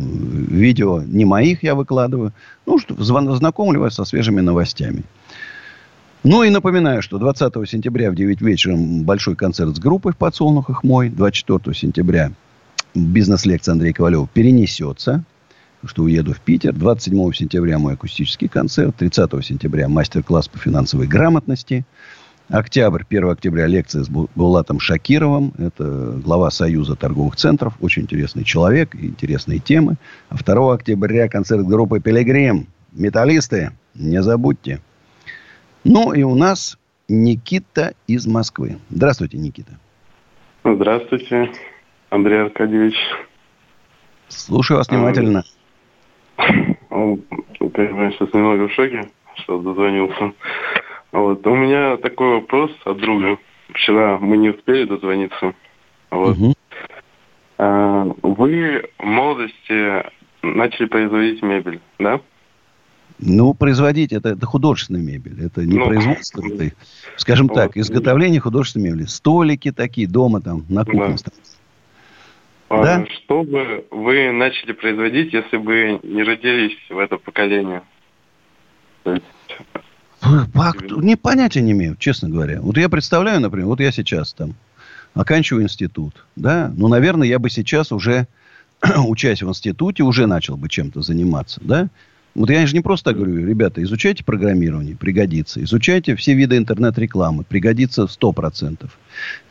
видео 0.48 1.02
не 1.02 1.24
моих 1.24 1.64
я 1.64 1.74
выкладываю. 1.74 2.34
Ну, 2.66 2.80
что, 2.80 2.96
знакомлю 3.02 3.80
вас 3.80 3.96
со 3.96 4.04
свежими 4.04 4.42
новостями. 4.42 5.04
Ну 6.24 6.44
и 6.44 6.50
напоминаю, 6.50 7.02
что 7.02 7.18
20 7.18 7.54
сентября 7.70 8.12
в 8.12 8.16
9 8.16 8.42
вечера 8.42 8.76
большой 8.76 9.36
концерт 9.36 9.76
с 9.76 9.80
группой 9.80 10.12
в 10.12 10.18
подсолнухах 10.18 10.84
мой. 10.84 11.10
24 11.10 11.74
сентября 11.74 12.34
бизнес-лекция 12.94 13.74
Андрея 13.74 13.94
Ковалева 13.94 14.28
перенесется 14.34 15.24
что 15.86 16.04
уеду 16.04 16.34
в 16.34 16.40
Питер. 16.40 16.74
27 16.74 17.34
сентября 17.34 17.80
мой 17.80 17.94
акустический 17.94 18.48
концерт. 18.48 18.96
30 18.96 19.46
сентября 19.46 19.88
мастер-класс 19.88 20.48
по 20.48 20.58
финансовой 20.58 21.08
грамотности. 21.08 21.86
Октябрь, 22.50 23.04
1 23.10 23.30
октября 23.30 23.68
лекция 23.68 24.04
с 24.04 24.10
Булатом 24.10 24.80
Шакировым. 24.80 25.52
Это 25.58 26.14
глава 26.24 26.50
Союза 26.50 26.96
торговых 26.96 27.36
центров. 27.36 27.74
Очень 27.82 28.04
интересный 28.04 28.46
человек, 28.46 28.96
интересные 28.96 29.60
темы. 29.60 29.98
А 30.30 30.36
2 30.36 30.74
октября 30.74 31.28
концерт 31.28 31.68
группы 31.68 32.00
«Пилигрим». 32.00 32.68
Металлисты, 32.94 33.72
не 33.96 34.22
забудьте. 34.24 34.80
Ну 35.84 36.14
и 36.14 36.24
у 36.24 36.36
нас 36.36 36.78
Никита 37.10 37.94
из 38.08 38.26
Москвы. 38.26 38.78
Здравствуйте, 38.90 39.38
Никита. 39.38 39.74
Здравствуйте, 40.64 41.52
Андрей 42.10 42.44
Аркадьевич. 42.44 42.96
Слушаю 44.30 44.78
вас 44.78 44.88
внимательно. 44.88 45.44
Ну, 46.90 47.20
я 47.60 48.12
сейчас 48.12 48.34
немного 48.34 48.70
в 48.70 48.72
шоке, 48.72 49.10
что 49.36 49.62
дозвонился. 49.62 50.32
Вот. 51.12 51.46
У 51.46 51.56
меня 51.56 51.98
такой 51.98 52.36
вопрос 52.36 52.72
от 52.86 52.98
друга. 52.98 53.38
Вчера 53.70 54.18
мы 54.20 54.38
не 54.38 54.50
успели 54.50 54.86
дозвониться. 54.86 55.54
Вот. 56.10 56.38
Угу. 56.38 56.54
А, 57.58 58.04
вы 58.22 58.90
в 59.00 59.04
молодости 59.04 60.06
начали 60.42 60.86
производить 60.86 61.42
мебель, 61.42 61.82
да? 62.00 62.22
Ну, 63.20 63.54
производить 63.56 64.14
это, 64.14 64.30
это 64.30 64.46
художественная 64.46 65.02
мебель. 65.02 65.44
Это 65.44 65.66
не 65.66 65.78
ну, 65.78 65.88
производство, 65.88 66.44
это, 66.46 66.76
скажем 67.16 67.48
вот. 67.48 67.56
так, 67.56 67.76
изготовление 67.76 68.40
художественной 68.40 68.92
мебели. 68.92 69.06
Столики 69.06 69.72
такие 69.72 70.08
дома 70.08 70.40
там 70.40 70.66
на 70.70 70.86
кухне. 70.86 71.16
Да. 71.26 71.32
А 72.70 72.84
да? 72.84 73.06
Что 73.08 73.44
бы 73.44 73.86
вы 73.92 74.32
начали 74.32 74.74
производить, 74.74 75.34
если 75.34 75.58
бы 75.58 76.00
не 76.04 76.22
родились 76.22 76.78
в 76.90 76.98
это 77.00 77.18
поколение? 77.18 77.82
Не 81.02 81.16
понятия 81.16 81.62
не 81.62 81.72
имею, 81.72 81.96
честно 81.98 82.30
говоря. 82.30 82.62
Вот 82.62 82.78
я 82.78 82.90
представляю, 82.90 83.40
например, 83.40 83.68
вот 83.68 83.80
я 83.80 83.92
сейчас 83.92 84.34
там 84.34 84.56
оканчиваю 85.14 85.64
институт, 85.64 86.26
да, 86.36 86.72
ну, 86.76 86.88
наверное, 86.88 87.28
я 87.28 87.40
бы 87.40 87.50
сейчас 87.50 87.92
уже, 87.92 88.28
учась 88.98 89.42
в 89.42 89.50
институте, 89.50 90.04
уже 90.04 90.28
начал 90.28 90.58
бы 90.58 90.70
чем-то 90.70 91.02
заниматься, 91.02 91.60
да. 91.64 91.90
Вот 92.38 92.52
я 92.52 92.68
же 92.68 92.76
не 92.76 92.82
просто 92.82 93.16
говорю, 93.16 93.44
ребята, 93.48 93.82
изучайте 93.82 94.24
программирование, 94.24 94.96
пригодится. 94.96 95.64
Изучайте 95.64 96.16
все 96.16 96.36
виды 96.36 96.56
интернет-рекламы, 96.58 97.44
пригодится 97.44 98.04
100%. 98.04 98.88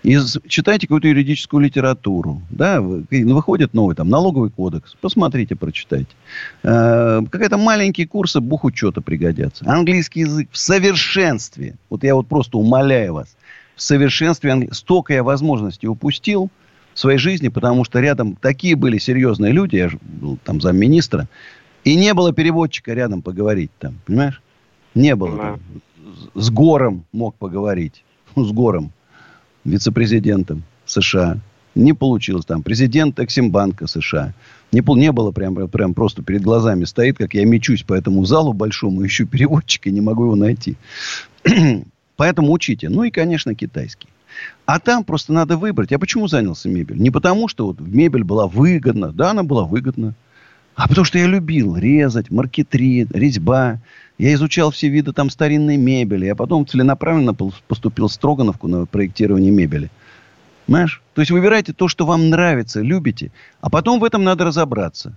И 0.05 0.17
читайте 0.47 0.87
какую-то 0.87 1.09
юридическую 1.09 1.65
литературу. 1.65 2.43
Да, 2.49 2.81
выходит 2.81 3.75
новый 3.75 3.97
там 3.97 4.09
налоговый 4.09 4.51
кодекс. 4.51 4.95
Посмотрите, 5.01 5.57
прочитайте. 5.57 6.11
Э, 6.63 7.23
какие-то 7.29 7.57
маленькие 7.57 8.07
курсы 8.07 8.39
бухучета 8.39 9.01
пригодятся. 9.01 9.65
Английский 9.69 10.21
язык 10.21 10.49
в 10.53 10.57
совершенстве. 10.57 11.75
Вот 11.91 12.05
я 12.05 12.15
вот 12.15 12.29
просто 12.29 12.57
умоляю 12.57 13.15
вас. 13.15 13.37
в 13.75 13.83
совершенстве 13.83 14.69
столько 14.71 15.13
я 15.13 15.25
возможностей 15.25 15.89
упустил 15.89 16.51
в 16.95 17.01
своей 17.01 17.19
жизни, 17.19 17.49
потому 17.49 17.85
что 17.85 17.99
рядом 17.99 18.37
такие 18.37 18.77
были 18.77 18.99
серьезные 18.99 19.51
люди, 19.51 19.75
я 19.75 19.89
же 19.89 19.99
был 20.01 20.39
там 20.45 20.61
замминистра, 20.61 21.27
и 21.87 21.95
не 21.95 22.15
было 22.15 22.33
переводчика 22.33 22.95
рядом 22.95 23.23
поговорить 23.23 23.71
там, 23.79 24.01
понимаешь? 24.07 24.43
Не 24.97 25.15
было. 25.15 25.37
Да. 25.37 25.59
С 26.35 26.51
Гором 26.51 27.05
мог 27.13 27.37
поговорить. 27.37 28.03
С 28.35 28.51
Гором, 28.51 28.91
вице-президентом 29.65 30.65
США. 30.85 31.39
Не 31.77 31.93
получилось 31.93 32.45
там. 32.45 32.65
Президент 32.65 33.21
Эксимбанка 33.21 33.87
США. 33.87 34.35
Не, 34.73 34.83
не 34.99 35.13
было 35.13 35.31
прям, 35.31 35.69
прям 35.69 35.95
просто 35.95 36.25
перед 36.25 36.43
глазами 36.43 36.83
стоит, 36.87 37.19
как 37.19 37.35
я 37.35 37.45
мечусь 37.45 37.85
по 37.85 37.95
этому 37.95 38.25
залу 38.25 38.53
большому, 38.53 39.07
ищу 39.07 39.25
переводчика, 39.25 39.89
не 39.91 40.01
могу 40.01 40.25
его 40.25 40.35
найти. 40.35 40.75
Поэтому 42.17 42.51
учите. 42.51 42.89
Ну 42.89 43.05
и, 43.05 43.13
конечно, 43.13 43.55
китайский. 43.55 44.09
А 44.65 44.81
там 44.81 45.05
просто 45.05 45.33
надо 45.33 45.57
выбрать. 45.57 45.93
Я 45.93 46.01
почему 46.01 46.27
занялся 46.27 46.69
мебелью? 46.69 47.01
Не 47.01 47.13
потому, 47.13 47.47
что 47.47 47.69
вот 47.69 47.79
мебель 47.79 48.25
была 48.25 48.49
выгодна. 48.49 49.13
Да, 49.13 49.31
она 49.31 49.45
была 49.45 49.63
выгодна. 49.63 50.17
А 50.77 50.89
потому 50.89 51.07
что 51.07 51.19
я 51.19 51.27
любил 51.27 51.77
резать, 51.77 52.31
маркетрит, 52.31 53.11
резьба. 53.13 53.81
Я 54.19 54.35
изучал 54.35 54.71
все 54.71 54.89
виды 54.89 55.13
там 55.13 55.31
старинной 55.31 55.79
мебели. 55.79 56.27
Я 56.27 56.35
потом 56.35 56.67
целенаправленно 56.67 57.35
поступил 57.35 58.09
в 58.09 58.13
Строгановку 58.13 58.69
на 58.69 58.85
проектирование 58.85 59.51
мебели. 59.51 59.91
Понимаешь? 60.67 61.03
То 61.15 61.23
есть 61.23 61.31
выбирайте 61.31 61.73
то, 61.73 61.89
что 61.89 62.05
вам 62.05 62.29
нравится, 62.29 62.83
любите. 62.83 63.33
А 63.63 63.71
потом 63.71 64.01
в 64.01 64.05
этом 64.05 64.23
надо 64.23 64.45
разобраться. 64.45 65.15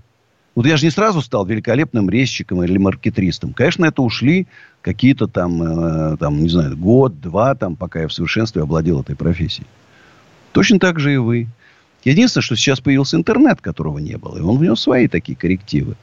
Вот 0.56 0.66
я 0.66 0.78
же 0.78 0.86
не 0.86 0.92
сразу 0.92 1.22
стал 1.22 1.46
великолепным 1.46 2.10
резчиком 2.10 2.64
или 2.64 2.78
маркетристом. 2.78 3.54
Конечно, 3.54 3.86
это 3.86 4.02
ушли 4.02 4.48
какие-то 4.82 5.28
там, 5.28 5.62
э, 5.62 6.18
там, 6.18 6.40
не 6.42 6.50
знаю, 6.50 6.76
год, 6.78 7.20
два, 7.20 7.56
там, 7.56 7.76
пока 7.76 8.02
я 8.02 8.08
в 8.08 8.14
совершенстве 8.14 8.62
овладел 8.62 9.02
этой 9.02 9.16
профессией. 9.16 9.68
Точно 10.54 10.80
так 10.80 11.00
же 11.00 11.14
и 11.14 11.18
вы. 11.18 11.48
Единственное, 12.04 12.44
что 12.44 12.56
сейчас 12.56 12.80
появился 12.80 13.18
интернет, 13.18 13.62
которого 13.62 14.00
не 14.00 14.18
было. 14.18 14.38
И 14.38 14.42
он 14.42 14.58
внес 14.58 14.80
свои 14.80 15.08
такие 15.08 15.36
коррективы. 15.36 15.96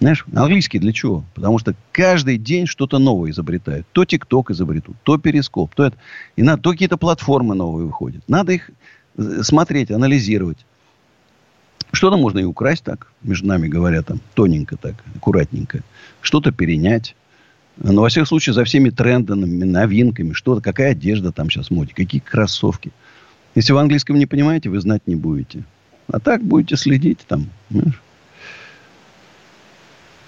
Знаешь, 0.00 0.26
английский 0.34 0.78
для 0.78 0.92
чего? 0.92 1.24
Потому 1.34 1.58
что 1.58 1.74
каждый 1.92 2.36
день 2.36 2.66
что-то 2.66 2.98
новое 2.98 3.30
изобретают. 3.30 3.86
То 3.92 4.04
ТикТок 4.04 4.50
изобретут, 4.50 4.96
то 5.04 5.16
Перископ, 5.16 5.74
то 5.74 5.86
это. 5.86 5.96
И 6.36 6.42
на, 6.42 6.58
то 6.58 6.72
какие-то 6.72 6.98
платформы 6.98 7.54
новые 7.54 7.86
выходят. 7.86 8.22
Надо 8.28 8.52
их 8.52 8.70
э, 9.16 9.42
смотреть, 9.42 9.90
анализировать. 9.90 10.58
Что-то 11.92 12.18
можно 12.18 12.40
и 12.40 12.44
украсть 12.44 12.84
так, 12.84 13.10
между 13.22 13.46
нами 13.46 13.68
говоря, 13.68 14.02
там, 14.02 14.20
тоненько 14.34 14.76
так, 14.76 14.96
аккуратненько. 15.14 15.82
Что-то 16.20 16.52
перенять. 16.52 17.16
Но, 17.78 18.02
во 18.02 18.08
всех 18.08 18.26
случаях, 18.26 18.54
за 18.54 18.64
всеми 18.64 18.90
трендами, 18.90 19.64
новинками, 19.64 20.32
что-то, 20.32 20.60
какая 20.60 20.92
одежда 20.92 21.32
там 21.32 21.48
сейчас 21.48 21.68
в 21.68 21.70
моде, 21.70 21.94
какие 21.94 22.20
кроссовки. 22.20 22.92
Если 23.56 23.72
вы 23.72 23.80
английском 23.80 24.16
не 24.16 24.26
понимаете, 24.26 24.68
вы 24.68 24.78
знать 24.80 25.02
не 25.06 25.16
будете. 25.16 25.64
А 26.12 26.20
так 26.20 26.44
будете 26.44 26.76
следить 26.76 27.20
там. 27.26 27.46
Понимаешь? 27.68 28.00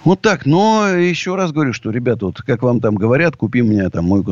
Вот 0.03 0.21
так. 0.21 0.47
Но 0.47 0.87
еще 0.87 1.35
раз 1.35 1.51
говорю, 1.51 1.71
что, 1.71 1.91
ребята, 1.91 2.25
вот 2.25 2.41
как 2.41 2.63
вам 2.63 2.81
там 2.81 2.95
говорят, 2.95 3.35
купи 3.35 3.61
мне 3.61 3.87
там 3.91 4.05
мою, 4.05 4.23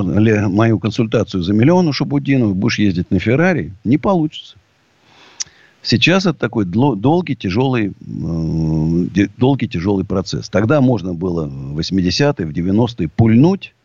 мою 0.50 0.80
консультацию 0.80 1.44
за 1.44 1.54
миллион 1.54 1.88
у 1.88 1.94
Шабудинова, 1.94 2.54
будешь 2.54 2.80
ездить 2.80 3.12
на 3.12 3.20
Феррари. 3.20 3.72
Не 3.84 4.00
получится. 4.00 4.58
Сейчас 5.84 6.26
это 6.26 6.40
такой 6.40 6.66
долгий, 6.66 7.36
тяжелый, 7.36 7.90
э, 7.92 9.28
долгий, 9.38 9.70
тяжелый 9.70 10.06
процесс. 10.06 10.50
Тогда 10.50 10.82
можно 10.82 11.14
было 11.14 11.46
в 11.46 11.78
80-е, 11.78 12.48
в 12.48 12.52
90-е 12.52 13.08
пульнуть. 13.10 13.76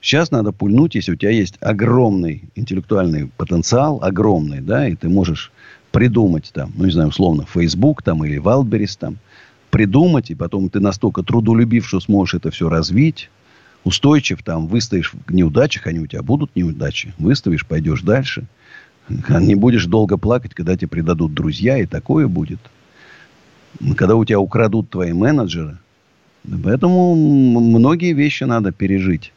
Сейчас 0.00 0.30
надо 0.30 0.52
пульнуть, 0.52 0.94
если 0.94 1.12
у 1.12 1.16
тебя 1.16 1.30
есть 1.30 1.56
огромный 1.60 2.44
интеллектуальный 2.54 3.30
потенциал, 3.36 3.98
огромный, 4.02 4.60
да, 4.60 4.88
и 4.88 4.94
ты 4.94 5.08
можешь 5.08 5.52
придумать 5.92 6.50
там, 6.54 6.72
ну, 6.76 6.86
не 6.86 6.92
знаю, 6.92 7.08
условно, 7.08 7.46
Facebook 7.52 8.02
там 8.02 8.24
или 8.24 8.40
Wildberries 8.40 8.96
там, 8.98 9.18
придумать, 9.70 10.30
и 10.30 10.34
потом 10.34 10.70
ты 10.70 10.80
настолько 10.80 11.22
трудолюбив, 11.22 11.86
что 11.86 12.00
сможешь 12.00 12.34
это 12.34 12.50
все 12.50 12.68
развить, 12.68 13.30
устойчив 13.84 14.42
там, 14.42 14.68
выстоишь 14.68 15.12
в 15.12 15.32
неудачах, 15.32 15.86
они 15.86 16.00
у 16.00 16.06
тебя 16.06 16.22
будут 16.22 16.54
неудачи, 16.56 17.14
выставишь, 17.18 17.66
пойдешь 17.66 18.02
дальше– 18.02 18.46
не 19.40 19.54
будешь 19.54 19.86
долго 19.86 20.16
плакать, 20.16 20.54
когда 20.54 20.76
тебе 20.76 20.88
предадут 20.88 21.34
друзья, 21.34 21.78
и 21.78 21.86
такое 21.86 22.28
будет. 22.28 22.60
Когда 23.96 24.16
у 24.16 24.24
тебя 24.24 24.40
украдут 24.40 24.90
твои 24.90 25.12
менеджеры. 25.12 25.78
Поэтому 26.64 27.14
многие 27.14 28.12
вещи 28.12 28.44
надо 28.44 28.72
пережить, 28.72 29.32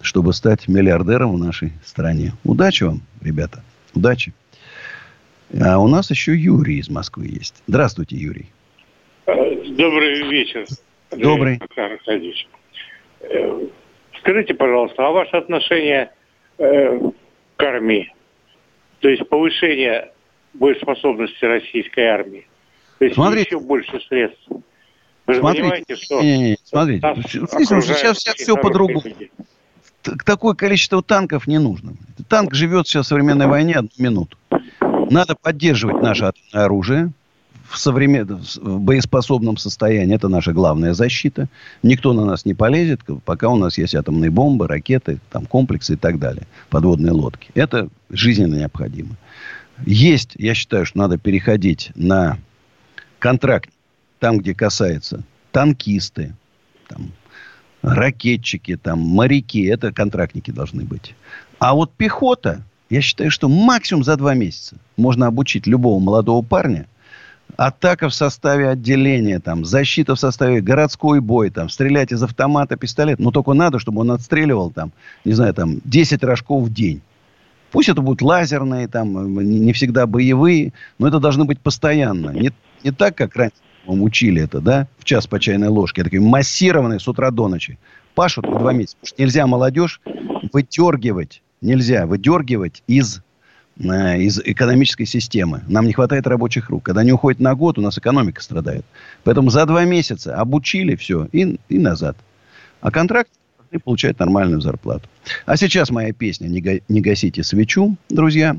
чтобы 0.00 0.32
стать 0.32 0.68
миллиардером 0.68 1.34
в 1.34 1.38
нашей 1.38 1.72
стране. 1.84 2.32
Удачи 2.44 2.84
вам, 2.84 3.02
ребята. 3.20 3.62
Удачи. 3.94 4.32
А 5.60 5.78
у 5.78 5.88
нас 5.88 6.10
еще 6.10 6.34
Юрий 6.34 6.78
из 6.78 6.88
Москвы 6.88 7.26
есть. 7.26 7.62
Здравствуйте, 7.66 8.16
Юрий. 8.16 8.46
Добрый 9.26 10.28
вечер. 10.28 10.66
Андрей 11.10 11.24
Добрый. 11.24 11.60
Э, 13.22 13.66
скажите, 14.20 14.54
пожалуйста, 14.54 15.06
а 15.06 15.10
ваше 15.10 15.36
отношение 15.36 16.12
э, 16.58 16.98
к 17.56 17.62
армии? 17.62 18.14
То 19.00 19.08
есть 19.08 19.28
повышение 19.28 20.12
боеспособности 20.54 21.44
российской 21.44 22.06
армии. 22.06 22.46
То 22.98 23.04
есть 23.06 23.14
смотрите. 23.16 23.56
еще 23.56 23.60
больше 23.60 24.00
средств. 24.08 24.46
Вы 25.26 25.34
же 25.34 25.40
смотрите, 25.40 25.62
понимаете, 25.62 25.96
что... 25.96 26.20
Не, 26.22 26.38
не, 26.38 26.50
не, 26.50 26.56
смотрите, 26.64 27.00
сейчас, 27.26 28.18
сейчас 28.18 28.34
все 28.36 28.56
по-другому. 28.56 29.02
Такое 30.02 30.54
количество 30.54 31.02
танков 31.02 31.46
не 31.46 31.58
нужно. 31.58 31.92
Танк 32.28 32.54
живет 32.54 32.86
сейчас 32.86 33.06
в 33.06 33.08
современной 33.08 33.46
войне 33.46 33.74
одну 33.74 33.90
минуту. 33.98 34.36
Надо 35.10 35.34
поддерживать 35.34 36.02
наше 36.02 36.32
оружие 36.52 37.12
в, 37.68 37.78
современ... 37.78 38.26
в 38.26 38.80
боеспособном 38.80 39.56
состоянии. 39.56 40.14
Это 40.14 40.28
наша 40.28 40.52
главная 40.52 40.94
защита. 40.94 41.48
Никто 41.82 42.12
на 42.12 42.24
нас 42.24 42.44
не 42.44 42.54
полезет, 42.54 43.00
пока 43.24 43.48
у 43.48 43.56
нас 43.56 43.76
есть 43.78 43.94
атомные 43.94 44.30
бомбы, 44.30 44.68
ракеты, 44.68 45.20
там, 45.30 45.46
комплексы 45.46 45.94
и 45.94 45.96
так 45.96 46.18
далее. 46.18 46.46
Подводные 46.70 47.12
лодки. 47.12 47.50
Это 47.54 47.88
жизненно 48.08 48.54
необходимо. 48.54 49.16
Есть, 49.84 50.32
я 50.36 50.54
считаю, 50.54 50.86
что 50.86 50.98
надо 50.98 51.18
переходить 51.18 51.90
на 51.94 52.38
контракт 53.18 53.70
там, 54.18 54.38
где 54.38 54.54
касается 54.54 55.24
танкисты, 55.52 56.34
там, 56.88 57.12
ракетчики, 57.82 58.76
там, 58.76 59.00
моряки. 59.00 59.64
Это 59.64 59.92
контрактники 59.92 60.50
должны 60.50 60.84
быть. 60.84 61.14
А 61.58 61.74
вот 61.74 61.92
пехота, 61.92 62.62
я 62.88 63.00
считаю, 63.00 63.30
что 63.30 63.48
максимум 63.48 64.04
за 64.04 64.16
два 64.16 64.34
месяца 64.34 64.76
можно 64.96 65.26
обучить 65.26 65.66
любого 65.66 65.98
молодого 66.00 66.42
парня– 66.42 66.86
атака 67.56 68.08
в 68.08 68.14
составе 68.14 68.68
отделения, 68.68 69.38
там, 69.38 69.64
защита 69.64 70.14
в 70.14 70.20
составе 70.20 70.60
городской 70.60 71.20
бой, 71.20 71.50
там, 71.50 71.68
стрелять 71.68 72.12
из 72.12 72.22
автомата, 72.22 72.76
пистолет. 72.76 73.18
Но 73.18 73.30
только 73.30 73.52
надо, 73.52 73.78
чтобы 73.78 74.00
он 74.00 74.10
отстреливал, 74.10 74.70
там, 74.70 74.92
не 75.24 75.32
знаю, 75.32 75.54
там, 75.54 75.80
10 75.84 76.22
рожков 76.24 76.64
в 76.64 76.72
день. 76.72 77.00
Пусть 77.70 77.88
это 77.88 78.02
будут 78.02 78.22
лазерные, 78.22 78.88
там, 78.88 79.38
не 79.38 79.72
всегда 79.72 80.06
боевые, 80.06 80.72
но 80.98 81.06
это 81.08 81.20
должно 81.20 81.44
быть 81.44 81.60
постоянно. 81.60 82.30
Не, 82.30 82.52
не 82.82 82.90
так, 82.90 83.14
как 83.14 83.36
раньше 83.36 83.56
мы 83.86 84.02
учили 84.02 84.42
это, 84.42 84.60
да, 84.60 84.86
в 84.98 85.04
час 85.04 85.26
по 85.26 85.40
чайной 85.40 85.68
ложке, 85.68 86.04
такие 86.04 86.20
массированные 86.20 87.00
с 87.00 87.08
утра 87.08 87.30
до 87.30 87.48
ночи. 87.48 87.78
Пашут 88.14 88.46
по 88.46 88.58
два 88.58 88.72
месяца. 88.72 88.96
Потому 89.00 89.08
что 89.08 89.22
нельзя 89.22 89.46
молодежь 89.46 90.00
выдергивать, 90.52 91.42
нельзя 91.60 92.06
выдергивать 92.06 92.82
из 92.86 93.22
Э, 93.82 94.18
из 94.18 94.38
экономической 94.40 95.06
системы. 95.06 95.62
Нам 95.68 95.86
не 95.86 95.92
хватает 95.92 96.26
рабочих 96.26 96.68
рук. 96.68 96.84
Когда 96.84 97.00
они 97.00 97.12
уходят 97.12 97.40
на 97.40 97.54
год, 97.54 97.78
у 97.78 97.80
нас 97.80 97.96
экономика 97.96 98.42
страдает. 98.42 98.84
Поэтому 99.24 99.48
за 99.50 99.64
два 99.64 99.84
месяца 99.84 100.36
обучили 100.36 100.96
все 100.96 101.28
и, 101.32 101.58
и 101.68 101.78
назад. 101.78 102.16
А 102.82 102.90
контракт 102.90 103.30
и 103.70 103.78
получают 103.78 104.18
нормальную 104.18 104.60
зарплату. 104.60 105.08
А 105.46 105.56
сейчас 105.56 105.90
моя 105.90 106.12
песня 106.12 106.48
«Не 106.48 107.00
гасите 107.00 107.42
свечу», 107.42 107.96
друзья. 108.08 108.56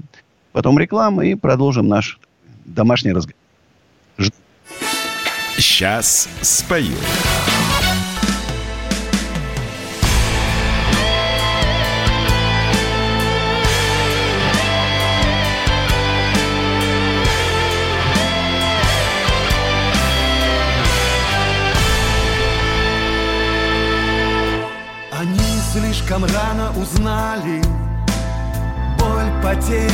Потом 0.54 0.80
реклама 0.80 1.26
и 1.26 1.36
продолжим 1.36 1.88
наш 1.88 2.20
домашний 2.66 3.12
разговор. 3.12 3.36
Сейчас 5.62 6.28
спою. 6.42 6.98
слишком 25.72 26.26
рано 26.26 26.74
узнали 26.76 27.62
Боль 29.00 29.32
потерь 29.42 29.92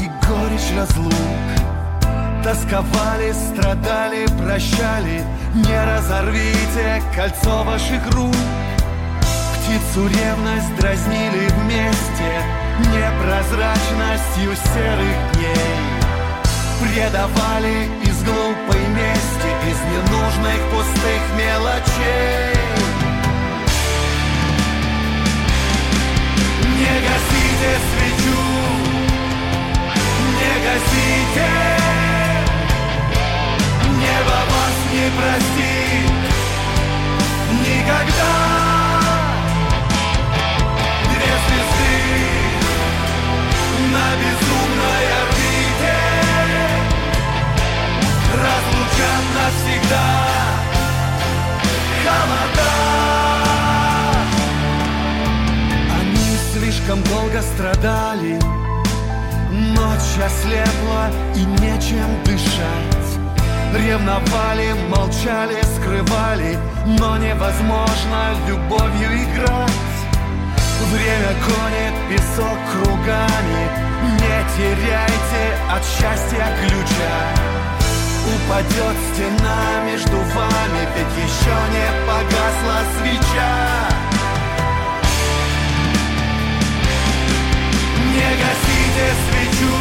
и 0.00 0.08
горечь 0.26 0.72
разлук 0.74 1.53
Тосковали, 2.44 3.32
страдали, 3.32 4.26
прощали. 4.26 5.24
Не 5.54 5.84
разорвите 5.86 7.02
кольцо 7.16 7.64
ваших 7.64 8.06
рук. 8.14 8.36
Птицу 9.54 10.06
ревность 10.08 10.76
дразнили 10.76 11.48
вместе. 11.56 12.42
Непрозрачностью 12.80 14.54
серых 14.56 15.32
дней. 15.32 15.84
Предавали 16.82 17.88
из 18.04 18.22
глупой 18.22 18.88
мести, 18.88 19.50
из 19.70 19.80
ненужных 19.90 20.60
пустых 20.70 21.22
мелочей. 21.38 22.52
Не 26.76 26.94
гасите 27.08 27.72
свечу, 27.88 28.42
не 30.36 30.54
гасите 30.66 32.03
не 34.94 35.10
простит 35.10 36.10
никогда. 37.66 38.34
На 43.94 44.08
безумной 44.20 45.04
орбите 45.20 45.96
Разлучат 48.42 49.24
навсегда. 49.36 50.08
Холода 52.04 52.72
Они 56.00 56.32
слишком 56.52 57.02
долго 57.04 57.40
страдали 57.42 58.34
Ночь 59.50 60.18
ослепла 60.24 61.10
и 61.36 61.44
нечем 61.62 62.10
дышать 62.24 63.03
Ревновали, 63.74 64.72
молчали, 64.88 65.60
скрывали 65.74 66.56
Но 66.86 67.16
невозможно 67.16 68.36
любовью 68.46 69.08
играть. 69.08 69.94
Время 70.92 71.34
гонит 71.42 71.94
песок 72.08 72.56
кругами 72.70 73.68
Не 74.20 74.36
теряйте 74.56 75.44
от 75.68 75.82
счастья 75.84 76.46
ключа. 76.60 77.18
Упадет 78.32 78.96
стена 79.12 79.82
между 79.86 80.18
вами 80.18 80.88
Ведь 80.94 81.24
еще 81.24 81.56
не 81.74 81.88
погасла 82.06 82.78
свеча. 82.96 83.88
Не 88.12 88.30
гасите 88.38 89.06
свечу 89.26 89.76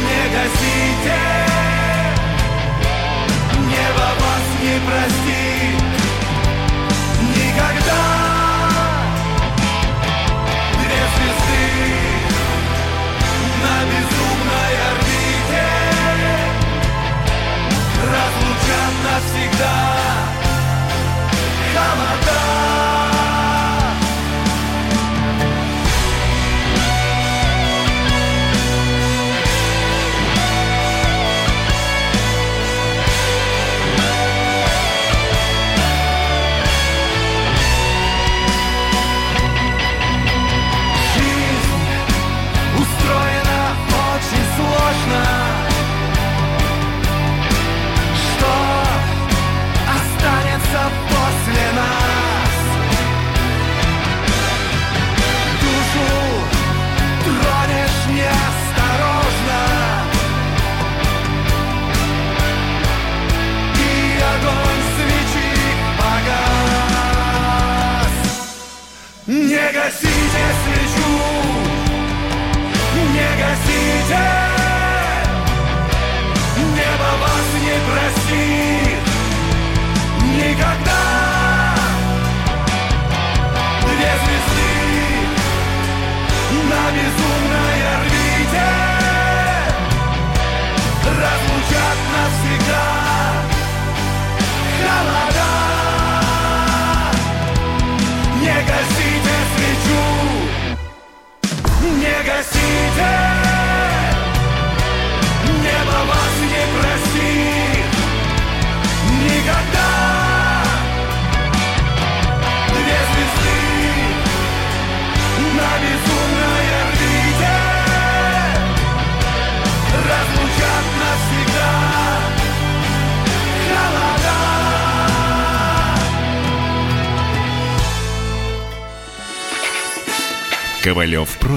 Не 0.00 0.22
гасите 0.34 1.47
Небо 3.88 4.00
вас 4.00 4.46
не 4.60 4.78
простит. 4.86 5.82
Никогда 7.34 8.04
на 13.62 13.76
безумной 13.90 14.72
орбите 14.90 15.68
Разлучат 18.04 18.94
навсегда. 19.04 19.78
Холода 21.72 23.17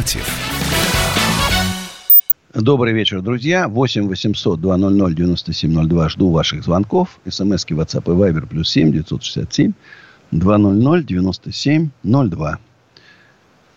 против. 0.02 0.28
Добрый 2.54 2.94
вечер, 2.94 3.22
друзья. 3.22 3.68
8 3.68 4.08
800 4.08 4.60
200 4.60 5.16
9702. 5.16 6.10
Жду 6.10 6.32
ваших 6.32 6.64
звонков. 6.64 7.20
СМСки 7.30 7.74
WhatsApp 7.74 8.04
и 8.06 8.18
Viber 8.18 8.48
плюс 8.48 8.70
7 8.70 8.92
967 8.92 9.74
200 10.32 11.06
9702. 11.06 12.60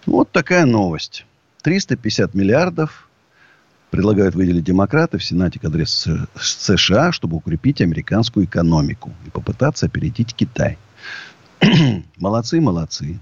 Вот 0.06 0.30
такая 0.32 0.64
новость. 0.64 1.26
350 1.62 2.34
миллиардов 2.34 3.08
предлагают 3.90 4.34
выделить 4.34 4.64
демократы 4.64 5.18
в 5.18 5.24
Сенате 5.24 5.60
Конгресс 5.60 6.08
США, 6.40 7.12
чтобы 7.12 7.36
укрепить 7.36 7.80
американскую 7.80 8.46
экономику 8.46 9.12
и 9.26 9.30
попытаться 9.30 9.86
опередить 9.86 10.34
Китай. 10.34 10.78
молодцы, 12.16 12.60
молодцы. 12.60 13.20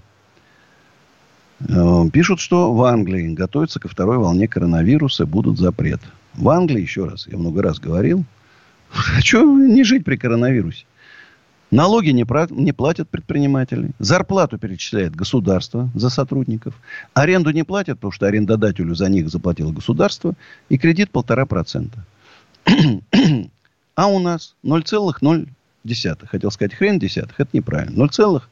Э, 1.59 2.09
пишут, 2.11 2.39
что 2.39 2.73
в 2.73 2.83
Англии 2.83 3.33
готовится 3.33 3.79
ко 3.79 3.87
второй 3.87 4.17
волне 4.17 4.47
коронавируса, 4.47 5.25
будут 5.25 5.57
запрет. 5.57 6.01
В 6.33 6.49
Англии, 6.49 6.81
еще 6.81 7.05
раз, 7.05 7.27
я 7.27 7.37
много 7.37 7.61
раз 7.61 7.79
говорил, 7.79 8.25
хочу 8.89 9.57
не 9.57 9.83
жить 9.83 10.03
при 10.03 10.17
коронавирусе. 10.17 10.85
Налоги 11.73 12.09
не, 12.11 12.23
не 12.51 12.71
платят 12.71 13.09
предприниматели. 13.09 13.89
Зарплату 13.97 14.59
перечисляет 14.59 15.15
государство 15.15 15.89
за 15.95 16.11
сотрудников. 16.11 16.75
Аренду 17.15 17.49
не 17.49 17.63
платят, 17.63 17.95
потому 17.97 18.11
что 18.11 18.27
арендодателю 18.27 18.93
за 18.93 19.09
них 19.09 19.27
заплатило 19.29 19.71
государство. 19.71 20.35
И 20.69 20.77
кредит 20.77 21.09
полтора 21.09 21.47
процента. 21.47 22.05
а 23.95 24.07
у 24.07 24.19
нас 24.19 24.53
0,0. 24.63 26.27
Хотел 26.27 26.51
сказать 26.51 26.75
хрен 26.75 26.99
десятых. 26.99 27.39
Это 27.39 27.49
неправильно. 27.53 28.03
0,0. 28.03 28.43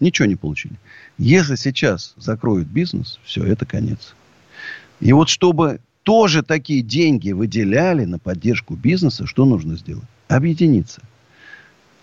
Ничего 0.00 0.26
не 0.26 0.36
получили. 0.36 0.74
Если 1.18 1.56
сейчас 1.56 2.14
закроют 2.16 2.68
бизнес, 2.68 3.20
все, 3.24 3.44
это 3.44 3.66
конец. 3.66 4.14
И 5.00 5.12
вот 5.12 5.28
чтобы 5.28 5.80
тоже 6.02 6.42
такие 6.42 6.82
деньги 6.82 7.32
выделяли 7.32 8.04
на 8.04 8.18
поддержку 8.18 8.74
бизнеса, 8.74 9.26
что 9.26 9.44
нужно 9.44 9.76
сделать? 9.76 10.04
Объединиться. 10.28 11.02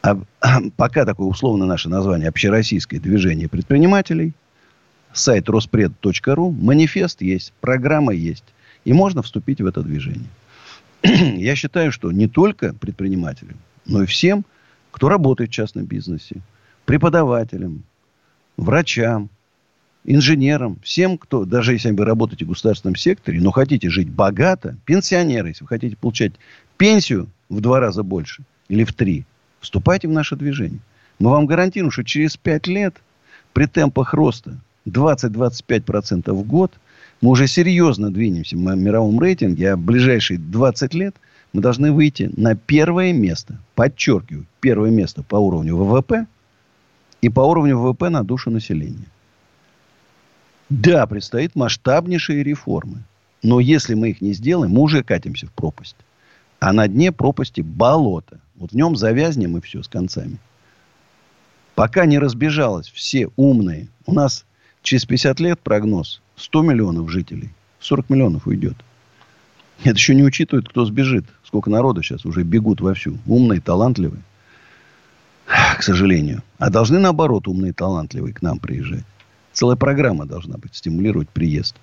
А, 0.02 0.20
пока 0.78 1.06
такое 1.06 1.28
условно 1.28 1.66
наше 1.66 1.90
название 1.90 2.30
общероссийское 2.30 3.00
движение 3.00 3.48
предпринимателей, 3.48 4.34
сайт 5.14 5.50
роспред.ру, 5.50 6.52
манифест 6.52 7.22
есть, 7.22 7.54
программа 7.60 8.14
есть. 8.14 8.44
И 8.86 8.94
можно 8.94 9.22
вступить 9.22 9.60
в 9.60 9.66
это 9.66 9.82
движение. 9.82 10.30
Я 11.04 11.56
считаю, 11.56 11.92
что 11.92 12.12
не 12.12 12.28
только 12.28 12.74
предпринимателям, 12.74 13.58
но 13.86 14.04
и 14.04 14.06
всем, 14.06 14.46
кто 14.92 15.10
работает 15.10 15.50
в 15.50 15.54
частном 15.54 15.86
бизнесе, 15.86 16.42
преподавателям, 16.88 17.84
врачам, 18.56 19.30
инженерам, 20.06 20.80
всем, 20.82 21.18
кто, 21.18 21.44
даже 21.44 21.74
если 21.74 21.92
вы 21.92 22.06
работаете 22.06 22.46
в 22.46 22.48
государственном 22.48 22.96
секторе, 22.96 23.42
но 23.42 23.52
хотите 23.52 23.90
жить 23.90 24.10
богато, 24.10 24.78
пенсионеры, 24.86 25.50
если 25.50 25.66
вы 25.66 25.68
хотите 25.68 25.98
получать 25.98 26.32
пенсию 26.78 27.28
в 27.50 27.60
два 27.60 27.82
раза 27.82 28.04
больше 28.04 28.44
или 28.70 28.86
в 28.86 28.94
три, 28.94 29.26
вступайте 29.60 30.08
в 30.08 30.12
наше 30.12 30.38
движение. 30.38 30.80
Мы 31.20 31.30
вам 31.30 31.46
гарантируем, 31.46 31.92
что 31.92 32.06
через 32.06 32.38
пять 32.38 32.68
лет 32.68 32.96
при 33.52 33.66
темпах 33.66 34.14
роста 34.14 34.58
20-25% 34.88 36.32
в 36.32 36.44
год 36.44 36.72
мы 37.20 37.32
уже 37.32 37.48
серьезно 37.48 38.14
двинемся 38.14 38.56
в 38.56 38.60
мировом 38.60 39.20
рейтинге, 39.20 39.74
а 39.74 39.76
в 39.76 39.82
ближайшие 39.82 40.40
20 40.40 40.94
лет 40.94 41.16
мы 41.52 41.62
должны 41.62 41.92
выйти 41.92 42.32
на 42.38 42.56
первое 42.56 43.12
место. 43.12 43.60
Подчеркиваю, 43.76 44.46
первое 44.62 44.90
место 44.90 45.22
по 45.24 45.36
уровню 45.36 45.76
ВВП 45.76 46.28
и 47.22 47.30
по 47.30 47.42
уровню 47.42 47.78
ВВП 47.78 48.10
на 48.10 48.24
душу 48.24 48.52
населения. 48.52 49.08
Да, 50.70 51.08
предстоит 51.08 51.56
масштабнейшие 51.56 52.44
реформы. 52.44 53.04
Но 53.44 53.60
если 53.60 53.94
мы 53.94 54.10
их 54.10 54.22
не 54.22 54.34
сделаем, 54.34 54.72
мы 54.72 54.82
уже 54.82 55.04
катимся 55.04 55.48
в 55.48 55.52
пропасть. 55.52 55.96
А 56.60 56.74
на 56.74 56.88
дне 56.88 57.12
пропасти 57.12 57.62
болото. 57.62 58.40
Вот 58.56 58.72
в 58.72 58.76
нем 58.76 58.96
завязнем 58.96 59.58
и 59.58 59.62
все 59.62 59.84
с 59.84 59.88
концами. 59.88 60.38
Пока 61.76 62.06
не 62.06 62.18
разбежалось 62.18 62.90
все 62.90 63.30
умные. 63.36 63.88
У 64.06 64.14
нас 64.14 64.46
через 64.82 65.06
50 65.06 65.40
лет 65.40 65.60
прогноз 65.60 66.22
100 66.36 66.64
миллионов 66.64 67.10
жителей. 67.12 67.52
40 67.80 68.10
миллионов 68.10 68.48
уйдет. 68.48 68.76
Это 69.84 69.96
еще 69.96 70.16
не 70.16 70.24
учитывает, 70.24 70.68
кто 70.68 70.86
сбежит. 70.86 71.26
Сколько 71.44 71.70
народу 71.70 72.02
сейчас 72.02 72.26
уже 72.26 72.44
бегут 72.44 72.82
вовсю. 72.82 73.20
Умные, 73.28 73.62
талантливые. 73.62 74.24
К 75.48 75.82
сожалению. 75.82 76.44
А 76.58 76.70
должны, 76.70 77.00
наоборот, 77.00 77.48
умные, 77.48 77.74
талантливые 77.74 78.34
к 78.34 78.42
нам 78.42 78.60
приезжать. 78.60 79.06
Целая 79.54 79.78
программа 79.78 80.26
должна 80.26 80.58
быть, 80.58 80.76
стимулировать 80.76 81.30
приезд. 81.30 81.76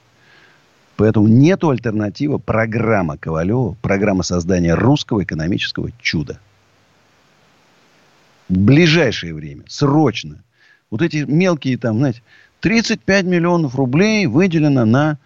Поэтому 0.96 1.26
нету 1.26 1.70
альтернативы 1.70 2.38
программа 2.38 3.16
Ковалева, 3.16 3.76
программа 3.82 4.22
создания 4.22 4.74
русского 4.74 5.24
экономического 5.24 5.90
чуда. 6.00 6.38
В 8.48 8.56
ближайшее 8.56 9.34
время, 9.34 9.64
срочно. 9.66 10.44
Вот 10.90 11.02
эти 11.02 11.24
мелкие 11.26 11.78
там, 11.78 11.98
знаете, 11.98 12.22
35 12.60 13.24
миллионов 13.24 13.74
рублей 13.74 14.26
выделено 14.26 14.84
на 14.84 15.18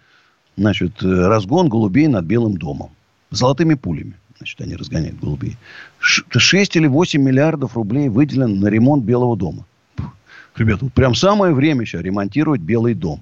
значит, 0.57 1.03
разгон 1.03 1.69
голубей 1.69 2.07
над 2.07 2.25
Белым 2.25 2.57
домом. 2.57 2.91
Золотыми 3.29 3.75
пулями. 3.75 4.15
Значит, 4.39 4.61
они 4.61 4.77
разгоняют 4.77 5.19
голубей. 5.19 5.57
6 5.99 6.75
или 6.77 6.87
8 6.87 7.21
миллиардов 7.21 7.75
рублей 7.75 8.07
выделено 8.07 8.55
на 8.55 8.67
ремонт 8.67 9.03
Белого 9.03 9.35
дома. 9.35 9.65
Ребята, 10.55 10.85
вот 10.85 10.93
прям 10.93 11.13
самое 11.13 11.53
время 11.53 11.85
сейчас 11.85 12.01
ремонтировать 12.01 12.61
Белый 12.61 12.93
дом. 12.93 13.21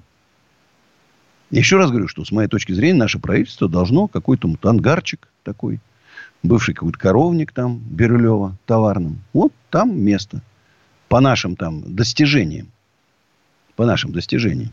еще 1.50 1.76
раз 1.76 1.90
говорю, 1.90 2.06
что 2.06 2.24
с 2.24 2.30
моей 2.30 2.48
точки 2.48 2.72
зрения 2.72 2.98
наше 2.98 3.18
правительство 3.18 3.68
должно 3.68 4.06
какой-то 4.06 4.48
ангарчик 4.62 5.28
такой, 5.42 5.80
бывший 6.44 6.74
какой-то 6.74 6.98
коровник 6.98 7.50
там, 7.50 7.78
Бирюлева, 7.78 8.56
товарным. 8.64 9.18
Вот 9.32 9.52
там 9.70 10.00
место. 10.00 10.40
По 11.08 11.20
нашим 11.20 11.56
там 11.56 11.96
достижениям. 11.96 12.68
По 13.74 13.86
нашим 13.86 14.12
достижениям. 14.12 14.70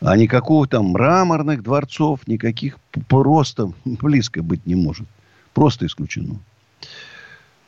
А 0.00 0.16
никакого 0.16 0.66
там 0.66 0.86
мраморных 0.90 1.62
дворцов, 1.62 2.26
никаких 2.26 2.78
просто 3.08 3.72
близко 3.84 4.42
быть 4.42 4.66
не 4.66 4.74
может. 4.74 5.06
Просто 5.54 5.86
исключено. 5.86 6.36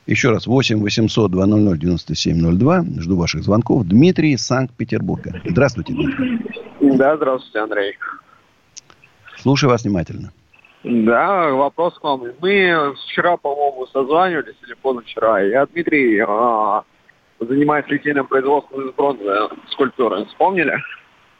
Еще 0.06 0.30
раз, 0.30 0.46
8 0.46 0.80
800 0.80 1.30
200 1.30 1.78
9702. 1.78 2.84
Жду 2.98 3.16
ваших 3.16 3.42
звонков. 3.42 3.86
Дмитрий 3.86 4.32
из 4.32 4.46
Санкт-Петербурга. 4.46 5.40
Здравствуйте, 5.44 5.92
Дмитрий. 5.92 6.96
Да, 6.96 7.16
здравствуйте, 7.16 7.58
Андрей. 7.60 7.96
Слушаю 9.38 9.70
вас 9.70 9.84
внимательно. 9.84 10.32
Да, 10.82 11.50
вопрос 11.50 11.98
к 11.98 12.02
вам. 12.02 12.22
Мы 12.40 12.94
вчера, 13.06 13.36
по-моему, 13.36 13.86
созванивались, 13.92 14.56
или 14.66 14.74
позавчера. 14.80 15.40
Я 15.40 15.66
Дмитрий 15.66 16.20
а, 16.26 16.82
занимаюсь 17.38 17.86
литейным 17.88 18.26
производством 18.26 18.88
из 18.88 18.94
бронзы 18.94 19.24
скульптуры. 19.70 20.24
Вспомнили? 20.26 20.74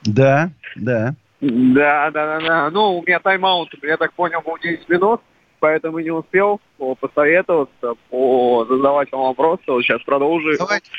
Да, 0.04 0.50
да. 0.76 1.14
Да, 1.40 2.10
да, 2.10 2.38
да, 2.38 2.40
да. 2.40 2.70
Ну, 2.70 2.98
у 2.98 3.02
меня 3.02 3.18
тайм-аут, 3.18 3.74
я 3.82 3.96
так 3.96 4.12
понял, 4.12 4.42
был 4.42 4.58
10 4.58 4.88
минут 4.88 5.20
поэтому 5.60 6.00
не 6.00 6.10
успел 6.10 6.60
посоветоваться, 7.00 7.94
по 8.08 8.66
задавать 8.68 9.12
вам 9.12 9.26
вопросы. 9.28 9.62
Вот 9.68 9.82
сейчас 9.82 10.02
продолжу. 10.02 10.48
Давайте. 10.58 10.90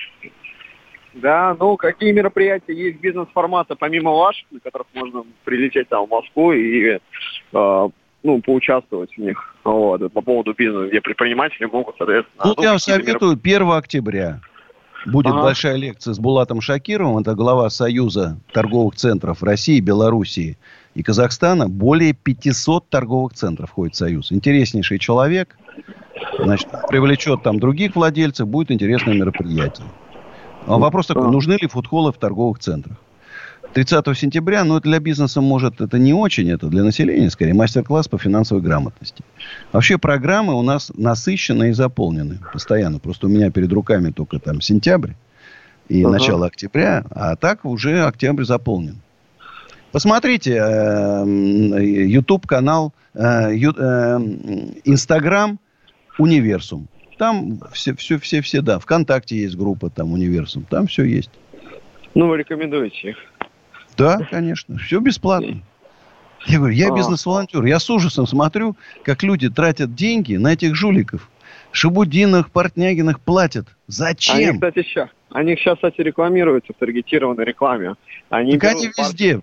Да, 1.14 1.58
ну 1.60 1.76
какие 1.76 2.14
мероприятия 2.14 2.74
есть 2.74 3.02
бизнес-формата, 3.02 3.76
помимо 3.76 4.12
ваших, 4.12 4.46
на 4.50 4.62
которых 4.62 4.88
можно 4.94 5.26
прилететь 5.44 5.90
там 5.90 6.06
в 6.06 6.10
Москву 6.10 6.54
и 6.54 6.88
э, 6.92 7.00
ну, 8.24 8.42
поучаствовать 8.42 9.12
в 9.14 9.18
них. 9.18 9.56
Вот, 9.66 10.10
по 10.14 10.22
поводу 10.22 10.54
бизнеса, 10.54 10.88
где 10.88 11.02
предприниматели 11.02 11.66
могут, 11.66 11.96
соответственно... 11.98 12.44
Ну, 12.46 12.54
ну 12.56 12.64
я 12.64 12.70
вам 12.70 12.80
советую, 12.80 13.32
мероп... 13.32 13.42
1 13.44 13.72
октября 13.72 14.40
будет 15.06 15.34
ага. 15.34 15.44
большая 15.44 15.76
лекция 15.76 16.14
с 16.14 16.20
Булатом 16.20 16.62
Шакировым, 16.62 17.20
это 17.20 17.36
глава 17.36 17.70
Союза 17.70 18.38
торговых 18.54 18.96
центров 18.96 19.44
России 19.44 19.80
Белоруссии 19.80 20.58
и 20.94 21.04
Казахстана 21.04 21.68
более 21.68 22.14
500 22.14 22.90
торговых 22.90 23.34
центров 23.34 23.70
входит 23.70 23.96
в 23.96 23.98
Союз. 23.98 24.32
Интереснейший 24.32 25.00
человек. 25.00 25.58
Значит, 26.38 26.68
привлечет 26.90 27.44
там 27.44 27.60
других 27.60 27.96
владельцев, 27.96 28.48
будет 28.48 28.72
интересное 28.72 29.14
мероприятие. 29.14 29.88
А 30.68 30.78
вопрос 30.78 31.08
такой, 31.08 31.32
нужны 31.32 31.54
ли 31.54 31.68
фудхолы 31.68 32.12
в 32.12 32.18
торговых 32.18 32.60
центрах? 32.60 32.98
30 33.74 34.18
сентября, 34.18 34.64
ну, 34.64 34.78
это 34.78 34.90
для 34.90 35.00
бизнеса, 35.00 35.40
может, 35.40 35.80
это 35.80 35.98
не 35.98 36.14
очень, 36.14 36.50
это 36.50 36.68
для 36.68 36.84
населения, 36.84 37.30
скорее, 37.30 37.54
мастер-класс 37.54 38.08
по 38.08 38.18
финансовой 38.18 38.62
грамотности. 38.62 39.24
Вообще 39.72 39.98
программы 39.98 40.54
у 40.54 40.62
нас 40.62 40.92
насыщены 40.96 41.70
и 41.70 41.72
заполнены 41.72 42.40
постоянно. 42.52 43.00
Просто 43.00 43.28
у 43.28 43.30
меня 43.30 43.50
перед 43.50 43.72
руками 43.72 44.12
только 44.12 44.40
там 44.40 44.60
сентябрь 44.60 45.12
и 45.88 46.02
uh-huh. 46.02 46.10
начало 46.10 46.48
октября, 46.48 47.06
а 47.12 47.36
так 47.36 47.64
уже 47.66 48.04
октябрь 48.04 48.44
заполнен. 48.44 49.02
Посмотрите 49.92 50.58
э, 50.58 51.26
YouTube 51.26 52.48
канал, 52.48 52.94
э, 53.14 53.20
э, 53.22 53.56
Инстаграм 54.86 55.60
Универсум. 56.18 56.88
Там 57.18 57.60
все, 57.74 57.94
все, 57.96 58.18
все, 58.18 58.42
все, 58.42 58.62
да. 58.62 58.80
Вконтакте 58.80 59.38
есть 59.38 59.56
группа 59.56 59.90
там 59.90 60.14
Универсум. 60.14 60.66
Там 60.70 60.88
все 60.88 61.04
есть. 61.04 61.32
Ну, 62.16 62.28
вы 62.28 62.38
рекомендуете 62.38 63.10
их? 63.10 63.18
Да, 63.98 64.20
конечно. 64.30 64.78
Все 64.78 65.00
бесплатно. 65.00 65.62
Я 66.46 66.58
говорю, 66.58 66.74
я 66.74 66.88
а. 66.90 66.96
бизнес-волонтер. 66.96 67.64
Я 67.66 67.80
с 67.80 67.90
ужасом 67.90 68.26
смотрю, 68.26 68.76
как 69.04 69.24
люди 69.24 69.50
тратят 69.50 69.94
деньги 69.94 70.36
на 70.36 70.54
этих 70.54 70.76
жуликов. 70.76 71.30
Шабудинах, 71.72 72.52
Портнягинах 72.52 73.20
платят. 73.22 73.68
Зачем? 73.88 74.36
Они, 74.36 74.54
кстати, 74.54 74.84
сейчас, 74.84 75.10
они 75.30 75.56
сейчас, 75.56 75.76
кстати, 75.76 76.02
рекламируются 76.02 76.74
в 76.74 76.78
таргетированной 76.78 77.46
рекламе. 77.46 77.96
Они 78.30 78.58
так 78.58 78.72
они 78.72 78.88
везде. 78.88 79.42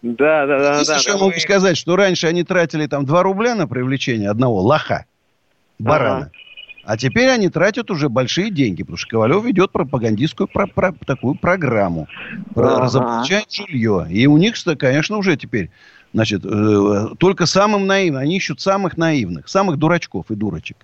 Да, 0.00 0.46
да, 0.46 0.58
да. 0.58 0.78
Если 0.78 0.92
да, 0.92 0.98
что, 1.00 1.10
я 1.12 1.18
могу 1.18 1.38
сказать, 1.40 1.76
что 1.76 1.96
раньше 1.96 2.28
они 2.28 2.44
тратили 2.44 2.86
там 2.86 3.04
2 3.04 3.22
рубля 3.24 3.56
на 3.56 3.66
привлечение 3.66 4.30
одного 4.30 4.60
лоха, 4.60 5.06
барана. 5.80 6.16
Ага. 6.16 6.30
А 6.88 6.96
теперь 6.96 7.28
они 7.28 7.50
тратят 7.50 7.90
уже 7.90 8.08
большие 8.08 8.50
деньги, 8.50 8.82
потому 8.82 8.96
что 8.96 9.10
Ковалев 9.10 9.44
ведет 9.44 9.72
пропагандистскую 9.72 10.48
про, 10.48 10.66
про, 10.66 10.94
такую 11.04 11.34
программу. 11.34 12.08
Ага. 12.56 12.80
Разоблачает 12.80 13.52
жилье. 13.52 14.06
И 14.08 14.26
у 14.26 14.38
них, 14.38 14.54
конечно, 14.78 15.18
уже 15.18 15.36
теперь, 15.36 15.68
значит, 16.14 16.46
э, 16.46 17.08
только 17.18 17.44
самым 17.44 17.86
наивным. 17.86 18.22
Они 18.22 18.38
ищут 18.38 18.62
самых 18.62 18.96
наивных, 18.96 19.48
самых 19.50 19.76
дурачков 19.76 20.30
и 20.30 20.34
дурочек. 20.34 20.78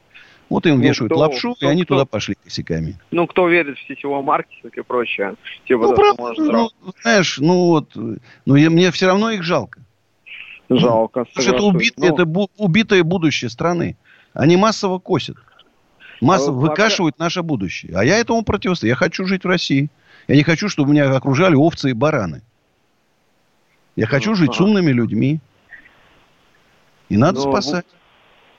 Вот 0.51 0.67
им 0.67 0.77
ну, 0.77 0.83
вешают 0.83 1.11
кто, 1.11 1.21
лапшу, 1.21 1.55
кто, 1.55 1.65
и 1.65 1.71
они 1.71 1.85
кто, 1.85 1.95
туда 1.95 2.05
пошли 2.05 2.37
косяками. 2.45 2.99
Ну, 3.11 3.27
кто 3.27 3.49
верит 3.49 3.79
в 3.79 3.89
сетевой 3.89 4.23
маркетинг 4.23 4.77
и 4.77 4.83
прочее. 4.83 5.37
Типа, 5.67 5.85
ну, 5.85 5.95
правда, 5.95 6.35
ну, 6.37 6.71
знаешь, 7.01 7.39
ну 7.39 7.69
вот, 7.69 7.97
ну, 8.45 8.57
я, 8.57 8.69
мне 8.69 8.91
все 8.91 9.07
равно 9.07 9.31
их 9.31 9.43
жалко. 9.43 9.81
Жалко. 10.69 11.25
Потому 11.25 11.43
что 11.43 11.55
это, 11.55 11.65
убит, 11.65 11.95
ну, 11.97 12.05
это 12.05 12.27
бу, 12.27 12.51
убитое 12.59 13.03
будущее 13.03 13.49
страны. 13.49 13.97
Они 14.35 14.59
массово 14.59 14.99
косят. 14.99 15.39
Массово 16.21 16.59
а 16.59 16.61
выкашивают 16.69 17.19
наше 17.19 17.43
будущее. 17.43 17.93
А 17.97 18.05
я 18.05 18.19
этому 18.19 18.43
противостою. 18.43 18.91
Я 18.91 18.97
хочу 18.97 19.27
жить 19.27 19.45
в 19.45 19.49
России. 19.49 19.91
Я 20.29 20.37
не 20.37 20.43
хочу, 20.43 20.69
чтобы 20.69 20.93
меня 20.93 21.15
окружали 21.15 21.55
овцы 21.55 21.91
и 21.91 21.93
бараны. 21.93 22.43
Я 23.97 24.07
хочу 24.07 24.31
ну, 24.31 24.37
жить 24.37 24.51
ага. 24.51 24.59
с 24.59 24.61
умными 24.61 24.91
людьми. 24.91 25.41
И 27.09 27.17
надо 27.17 27.41
Но, 27.41 27.45
ну, 27.45 27.53
спасать. 27.53 27.87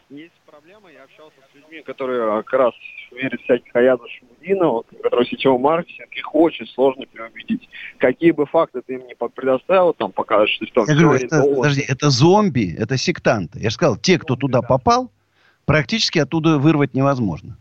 Есть 0.09 0.33
проблема, 0.45 0.91
я 0.91 1.03
общался 1.03 1.35
с 1.51 1.55
людьми, 1.55 1.81
которые 1.81 2.43
как 2.43 2.53
раз 2.53 2.73
верят 3.11 3.41
всяких 3.41 3.75
Аяза 3.75 4.03
Шамудинова, 4.07 4.83
которые 5.01 5.27
сетевой 5.27 5.59
маркетинг, 5.59 6.09
их 6.11 6.35
очень 6.35 6.67
сложно 6.67 7.05
переубедить. 7.05 7.67
Какие 7.97 8.31
бы 8.31 8.45
факты 8.45 8.81
ты 8.85 8.93
им 8.95 9.07
не 9.07 9.15
предоставил, 9.15 9.93
там 9.93 10.11
покажешь, 10.11 10.55
что 10.55 10.85
там... 10.85 10.85
Я 10.87 11.01
говорю, 11.01 11.25
это, 11.25 11.43
подожди, 11.43 11.83
это 11.87 12.09
зомби, 12.09 12.75
это 12.77 12.97
сектанты. 12.97 13.59
Я 13.59 13.69
же 13.69 13.75
сказал, 13.75 13.97
те, 13.97 14.19
кто 14.19 14.35
туда 14.35 14.61
попал, 14.61 15.11
практически 15.65 16.19
оттуда 16.19 16.57
вырвать 16.57 16.93
невозможно. 16.93 17.57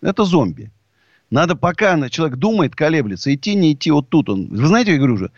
Это 0.00 0.24
зомби. 0.24 0.70
Надо 1.30 1.56
пока 1.56 2.08
человек 2.08 2.38
думает, 2.38 2.76
колеблется, 2.76 3.34
идти, 3.34 3.54
не 3.54 3.72
идти, 3.72 3.90
вот 3.90 4.08
тут 4.08 4.28
он. 4.28 4.46
Вы 4.48 4.66
знаете, 4.66 4.92
я 4.92 4.98
говорю 4.98 5.14
уже, 5.14 5.30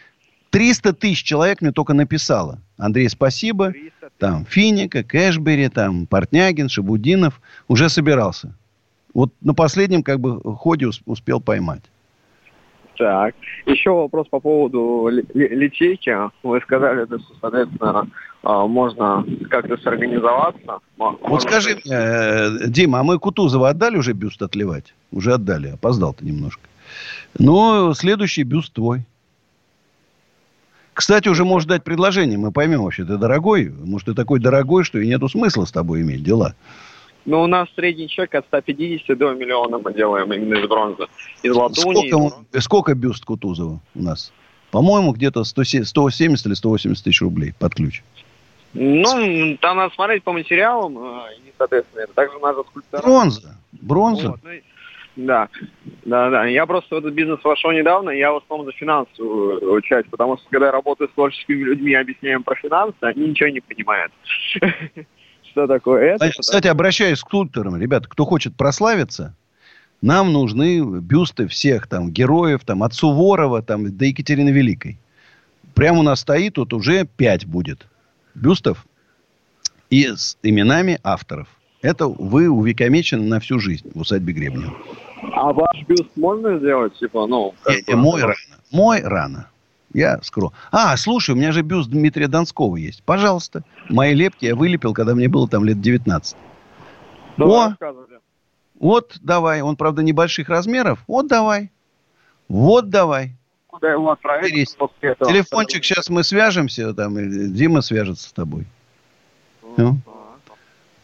300 0.50 0.92
тысяч 0.92 1.22
человек 1.22 1.60
мне 1.62 1.72
только 1.72 1.94
написало. 1.94 2.60
Андрей, 2.76 3.08
спасибо. 3.08 3.72
Там 4.18 4.44
Финика, 4.46 5.02
Кэшбери, 5.02 5.68
там 5.68 6.06
Портнягин, 6.06 6.68
Шабудинов. 6.68 7.40
Уже 7.68 7.88
собирался. 7.88 8.54
Вот 9.14 9.32
на 9.40 9.54
последнем 9.54 10.02
как 10.02 10.20
бы 10.20 10.40
ходе 10.56 10.88
успел 11.06 11.40
поймать. 11.40 11.82
Так. 12.98 13.36
Еще 13.66 13.90
вопрос 13.90 14.26
по 14.28 14.40
поводу 14.40 15.08
литейки. 15.08 16.14
Вы 16.42 16.60
сказали, 16.60 17.06
что, 17.06 17.20
соответственно, 17.40 18.08
а, 18.42 18.66
можно 18.66 19.24
как-то 19.48 19.76
сорганизоваться. 19.78 20.80
Вот 20.96 21.42
скажи 21.42 21.78
э, 21.88 22.68
Дима, 22.68 23.00
а 23.00 23.02
мы 23.04 23.20
Кутузова 23.20 23.70
отдали 23.70 23.96
уже 23.96 24.12
бюст 24.14 24.42
отливать? 24.42 24.94
Уже 25.12 25.34
отдали, 25.34 25.68
опоздал 25.68 26.12
ты 26.12 26.24
немножко. 26.24 26.62
Но 27.38 27.94
следующий 27.94 28.42
бюст 28.42 28.72
твой. 28.72 29.04
Кстати, 30.92 31.28
уже 31.28 31.44
можешь 31.44 31.68
дать 31.68 31.84
предложение, 31.84 32.36
мы 32.36 32.50
поймем 32.50 32.82
вообще, 32.82 33.04
ты 33.04 33.16
дорогой? 33.16 33.68
Может, 33.68 34.06
ты 34.06 34.14
такой 34.14 34.40
дорогой, 34.40 34.82
что 34.82 34.98
и 34.98 35.06
нету 35.06 35.28
смысла 35.28 35.64
с 35.64 35.70
тобой 35.70 36.02
иметь 36.02 36.24
дела? 36.24 36.56
Ну, 37.28 37.42
у 37.42 37.46
нас 37.46 37.68
средний 37.76 38.08
чек 38.08 38.34
от 38.34 38.46
150 38.46 39.18
до 39.18 39.34
миллиона 39.34 39.78
мы 39.78 39.92
делаем 39.92 40.32
именно 40.32 40.60
из 40.60 40.66
бронзы. 40.66 41.08
Из 41.42 41.54
латуни. 41.54 42.08
Сколько, 42.08 42.36
из... 42.54 42.64
сколько 42.64 42.94
бюст 42.94 43.26
Кутузова 43.26 43.80
у 43.94 44.02
нас? 44.02 44.32
По-моему, 44.70 45.12
где-то 45.12 45.44
170 45.44 46.46
или 46.46 46.54
180 46.54 47.04
тысяч 47.04 47.20
рублей 47.20 47.52
под 47.58 47.74
ключ. 47.74 48.02
Ну, 48.72 49.58
там 49.60 49.76
надо 49.76 49.94
смотреть 49.94 50.22
по 50.22 50.32
материалам, 50.32 50.96
э, 50.96 51.34
и, 51.46 51.52
соответственно, 51.58 52.00
это 52.00 52.14
также 52.14 52.38
надо 52.38 52.62
скульптора. 52.62 53.02
Бронза. 53.02 53.58
Бронза. 53.72 54.30
Вот, 54.30 54.40
ну, 54.44 54.50
да, 55.16 55.48
да, 56.06 56.30
да. 56.30 56.46
Я 56.46 56.64
просто 56.64 56.94
в 56.94 56.98
этот 56.98 57.12
бизнес 57.12 57.44
вошел 57.44 57.72
недавно, 57.72 58.08
я 58.08 58.32
в 58.32 58.36
основном 58.36 58.66
за 58.66 58.72
финансовую 58.72 59.82
часть, 59.82 60.08
потому 60.08 60.38
что 60.38 60.46
когда 60.48 60.66
я 60.66 60.72
работаю 60.72 61.10
с 61.10 61.12
творческими 61.12 61.62
людьми 61.62 61.92
объясняем 61.92 62.42
про 62.42 62.54
финансы, 62.54 62.96
они 63.02 63.26
ничего 63.26 63.50
не 63.50 63.60
понимают. 63.60 64.12
Что 65.50 65.66
такое 65.66 66.14
это? 66.14 66.30
Кстати, 66.38 66.66
обращаюсь 66.66 67.18
к 67.18 67.26
скульпторам. 67.26 67.76
Ребята, 67.76 68.08
кто 68.08 68.24
хочет 68.24 68.56
прославиться, 68.56 69.34
нам 70.02 70.32
нужны 70.32 70.80
бюсты 71.00 71.48
всех 71.48 71.86
там 71.86 72.10
героев, 72.10 72.64
там 72.64 72.82
от 72.82 72.94
Суворова 72.94 73.62
там, 73.62 73.96
до 73.96 74.04
Екатерины 74.04 74.50
Великой. 74.50 74.98
Прямо 75.74 76.00
у 76.00 76.02
нас 76.02 76.20
стоит, 76.20 76.54
тут 76.54 76.72
уже 76.72 77.06
пять 77.16 77.46
будет 77.46 77.86
бюстов 78.34 78.86
и 79.90 80.06
с 80.06 80.36
именами 80.42 80.98
авторов. 81.02 81.48
Это 81.82 82.08
вы 82.08 82.48
увековечены 82.48 83.24
на 83.24 83.40
всю 83.40 83.58
жизнь 83.60 83.90
в 83.94 84.00
усадьбе 84.00 84.32
Гребнева. 84.32 84.74
А 85.32 85.52
ваш 85.52 85.82
бюст 85.86 86.10
можно 86.16 86.58
сделать? 86.58 86.96
Типа, 86.98 87.26
ну, 87.26 87.54
как 87.62 87.84
бы... 87.86 87.96
Мой 87.96 88.22
рано. 88.22 88.34
Мой 88.70 89.00
рано. 89.02 89.48
Я 89.94 90.20
скрою. 90.22 90.52
А, 90.70 90.96
слушай, 90.96 91.30
у 91.30 91.34
меня 91.34 91.52
же 91.52 91.62
бюст 91.62 91.88
Дмитрия 91.88 92.28
Донского 92.28 92.76
есть. 92.76 93.02
Пожалуйста. 93.04 93.64
Мои 93.88 94.14
лепки 94.14 94.44
я 94.44 94.54
вылепил, 94.54 94.92
когда 94.92 95.14
мне 95.14 95.28
было 95.28 95.48
там 95.48 95.64
лет 95.64 95.80
19. 95.80 96.36
Давай, 97.36 97.70
О, 97.70 97.76
вот 98.78 99.16
давай. 99.22 99.62
Он, 99.62 99.76
правда, 99.76 100.02
небольших 100.02 100.48
размеров. 100.48 101.02
Вот 101.06 101.26
давай. 101.26 101.70
Вот 102.48 102.90
давай. 102.90 103.36
Куда 103.66 103.92
его 103.92 104.10
отправить? 104.10 104.76
Телефончик, 104.76 105.84
сейчас 105.84 106.08
мы 106.08 106.22
свяжемся, 106.22 106.92
там, 106.94 107.14
Дима 107.54 107.80
свяжется 107.80 108.28
с 108.28 108.32
тобой. 108.32 108.66
Ну. 109.76 109.98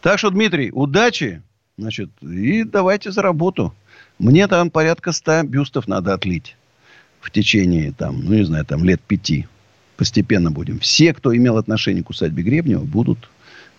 Так 0.01 0.19
что, 0.19 0.29
Дмитрий, 0.29 0.71
удачи. 0.71 1.41
Значит, 1.77 2.09
и 2.21 2.63
давайте 2.63 3.11
за 3.11 3.21
работу. 3.21 3.73
Мне 4.19 4.47
там 4.47 4.69
порядка 4.69 5.11
ста 5.11 5.43
бюстов 5.43 5.87
надо 5.87 6.13
отлить 6.13 6.55
в 7.25 7.31
течение, 7.31 7.91
там, 7.91 8.23
ну, 8.23 8.35
не 8.35 8.43
знаю, 8.43 8.65
там, 8.65 8.83
лет 8.83 9.01
пяти. 9.01 9.47
Постепенно 9.97 10.51
будем. 10.51 10.79
Все, 10.79 11.13
кто 11.13 11.35
имел 11.35 11.57
отношение 11.57 12.03
к 12.03 12.09
усадьбе 12.09 12.43
Гребнева, 12.43 12.83
будут, 12.83 13.29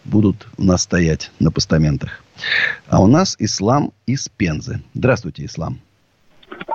будут 0.04 0.48
у 0.58 0.64
нас 0.64 0.82
стоять 0.82 1.30
на 1.38 1.52
постаментах. 1.52 2.24
А 2.88 3.00
у 3.00 3.06
нас 3.06 3.36
Ислам 3.38 3.92
из 4.06 4.28
Пензы. 4.28 4.80
Здравствуйте, 4.94 5.44
Ислам. 5.44 5.78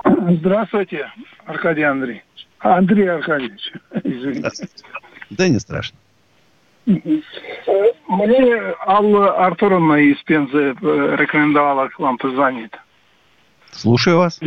Здравствуйте, 0.04 1.10
Аркадий 1.44 1.82
Андрей. 1.82 2.22
Андрей 2.60 3.10
Аркадьевич, 3.10 3.72
извините. 4.04 4.68
Да 5.30 5.48
не 5.48 5.58
страшно. 5.58 5.98
Мне 6.86 8.74
Алла 8.86 9.46
Артуровна 9.46 9.94
из 9.96 10.22
Пензы 10.22 10.74
э, 10.80 11.16
рекомендовала 11.18 11.88
к 11.88 11.98
вам 11.98 12.18
позвонить. 12.18 12.72
Слушаю 13.72 14.18
вас. 14.18 14.40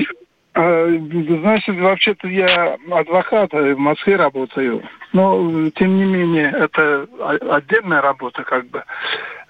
Э, 0.56 1.00
значит, 1.42 1.78
вообще-то 1.78 2.30
я 2.30 2.78
адвокат, 2.90 3.52
в 3.52 3.76
Москве 3.76 4.16
работаю. 4.16 4.84
Но, 5.12 5.70
тем 5.72 5.98
не 5.98 6.06
менее, 6.06 6.50
это 6.50 7.08
отдельная 7.50 8.02
работа 8.02 8.44
как 8.44 8.68
бы. 8.68 8.84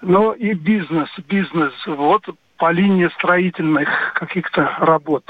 Но 0.02 0.32
и 0.32 0.52
бизнес, 0.54 1.08
бизнес, 1.28 1.72
вот 1.86 2.24
по 2.56 2.72
линии 2.72 3.08
строительных 3.18 3.88
каких-то 4.14 4.68
работ. 4.80 5.24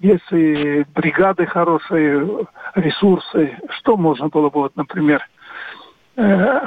Если 0.00 0.86
бригады 0.94 1.46
хорошие, 1.46 2.46
ресурсы, 2.74 3.56
что 3.78 3.96
можно 3.96 4.28
было 4.28 4.50
бы, 4.50 4.60
вот, 4.60 4.76
например, 4.76 5.26
э, 6.16 6.60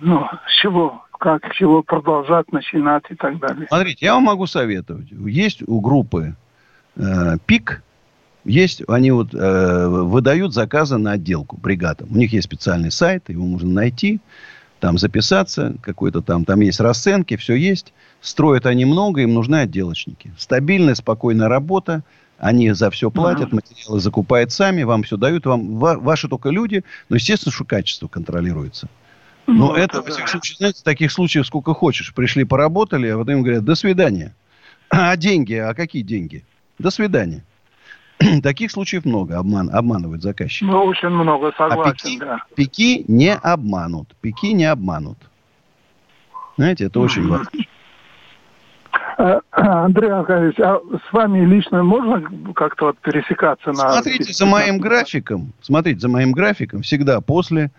ну, 0.00 0.28
с 0.46 0.60
чего, 0.60 1.04
как, 1.18 1.52
чего 1.54 1.82
продолжать, 1.82 2.52
начинать 2.52 3.04
и 3.10 3.16
так 3.16 3.38
далее. 3.38 3.66
Смотрите, 3.68 4.06
я 4.06 4.14
вам 4.14 4.24
могу 4.24 4.46
советовать. 4.46 5.08
Есть 5.10 5.62
у 5.66 5.80
группы 5.80 6.34
э, 6.96 7.36
ПИК, 7.46 7.82
есть, 8.44 8.82
они 8.88 9.10
вот 9.10 9.34
э, 9.34 9.88
выдают 9.88 10.54
заказы 10.54 10.98
на 10.98 11.12
отделку 11.12 11.56
бригадам. 11.56 12.08
У 12.10 12.16
них 12.16 12.32
есть 12.32 12.44
специальный 12.44 12.92
сайт, 12.92 13.28
его 13.28 13.44
можно 13.44 13.68
найти, 13.68 14.20
там 14.78 14.98
записаться, 14.98 15.74
какой-то 15.82 16.20
там, 16.22 16.44
там 16.44 16.60
есть 16.60 16.80
расценки, 16.80 17.36
все 17.36 17.54
есть. 17.54 17.92
Строят 18.20 18.66
они 18.66 18.84
много, 18.84 19.22
им 19.22 19.34
нужны 19.34 19.56
отделочники. 19.56 20.32
Стабильная, 20.38 20.94
спокойная 20.94 21.48
работа, 21.48 22.02
они 22.38 22.70
за 22.72 22.90
все 22.90 23.10
платят, 23.10 23.48
uh-huh. 23.48 23.56
материалы 23.56 24.00
закупают 24.00 24.52
сами, 24.52 24.82
вам 24.82 25.02
все 25.02 25.16
дают, 25.16 25.46
вам 25.46 25.78
ва- 25.78 25.98
ваши 25.98 26.28
только 26.28 26.50
люди, 26.50 26.84
но, 27.08 27.16
естественно, 27.16 27.52
что 27.52 27.64
качество 27.64 28.08
контролируется. 28.08 28.88
Но 29.46 29.68
ну, 29.68 29.74
это, 29.74 30.02
во 30.02 30.08
всяком 30.08 30.28
случае, 30.28 30.56
знаете, 30.58 30.80
таких 30.82 31.12
случаев 31.12 31.46
сколько 31.46 31.72
хочешь. 31.72 32.12
Пришли, 32.12 32.44
поработали, 32.44 33.08
а 33.08 33.18
потом 33.18 33.42
говорят, 33.42 33.64
до 33.64 33.74
свидания. 33.74 34.34
А 34.88 35.16
деньги? 35.16 35.54
А 35.54 35.74
какие 35.74 36.02
деньги? 36.02 36.44
До 36.78 36.90
свидания. 36.90 37.44
Таких 38.42 38.70
случаев 38.70 39.04
много. 39.04 39.38
Обман, 39.38 39.70
обманывают 39.72 40.22
заказчики. 40.22 40.64
Ну, 40.64 40.84
очень 40.84 41.08
много, 41.08 41.52
согласен, 41.56 41.82
а 41.82 41.92
пики, 41.92 42.18
да. 42.18 42.38
пики 42.54 43.04
не 43.08 43.34
обманут. 43.34 44.14
Пики 44.20 44.52
не 44.52 44.64
обманут. 44.64 45.18
Знаете, 46.56 46.86
это 46.86 47.00
очень 47.00 47.28
важно. 47.28 47.50
А, 49.18 49.40
Андрей 49.84 50.10
Аркадьевич, 50.10 50.58
а 50.60 50.80
с 51.08 51.12
вами 51.12 51.44
лично 51.44 51.82
можно 51.82 52.22
как-то 52.54 52.86
вот 52.86 52.98
пересекаться 52.98 53.72
на... 53.72 53.92
Смотрите 53.92 54.32
за 54.32 54.46
моим 54.46 54.78
графиком. 54.78 55.52
Смотрите 55.60 56.00
за 56.00 56.08
моим 56.08 56.32
графиком. 56.32 56.82
Всегда 56.82 57.20
после. 57.20 57.70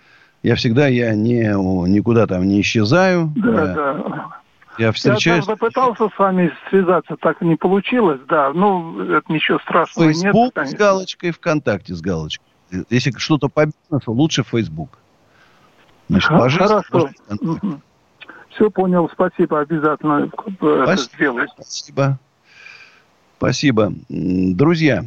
Я 0.44 0.56
всегда 0.56 0.88
я 0.88 1.14
не, 1.16 1.42
никуда 1.90 2.28
там 2.28 2.48
не 2.48 2.62
исчезаю. 2.62 3.34
Да, 3.36 3.50
я, 3.50 3.74
да. 3.74 4.28
Я 4.78 4.92
встречаюсь... 4.92 5.46
Я 5.48 5.56
попытался 5.56 6.10
с 6.10 6.20
вами 6.20 6.52
связаться, 6.70 7.16
так 7.18 7.42
не 7.42 7.56
получилось, 7.56 8.22
да. 8.28 8.52
Ну, 8.54 9.02
это 9.02 9.32
ничего 9.32 9.60
страшного 9.60 10.12
Facebook 10.12 10.34
нет. 10.34 10.54
Facebook 10.54 10.68
с 10.68 10.74
галочкой, 10.74 11.32
ВКонтакте 11.32 11.96
с 11.96 12.02
галочкой. 12.02 12.46
Если 12.90 13.12
что-то 13.18 13.50
по 13.50 13.66
бизнесу, 13.66 14.12
лучше 14.12 14.44
Facebook. 14.44 15.00
Значит, 16.10 16.30
Хорошо. 16.30 17.10
Угу. 17.30 17.82
Все 18.50 18.72
понял, 18.72 19.10
спасибо, 19.12 19.60
обязательно 19.60 20.30
спасибо. 20.30 20.84
это 20.84 20.98
сделаю. 20.98 21.48
Спасибо. 21.50 22.20
Спасибо. 23.38 23.94
Друзья, 24.10 25.06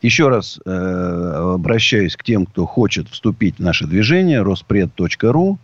еще 0.00 0.28
раз 0.28 0.60
э, 0.64 0.70
обращаюсь 0.70 2.16
к 2.16 2.22
тем, 2.22 2.46
кто 2.46 2.66
хочет 2.66 3.08
вступить 3.08 3.56
в 3.56 3.62
наше 3.62 3.86
движение, 3.86 4.42
роспред.ру. 4.42 5.58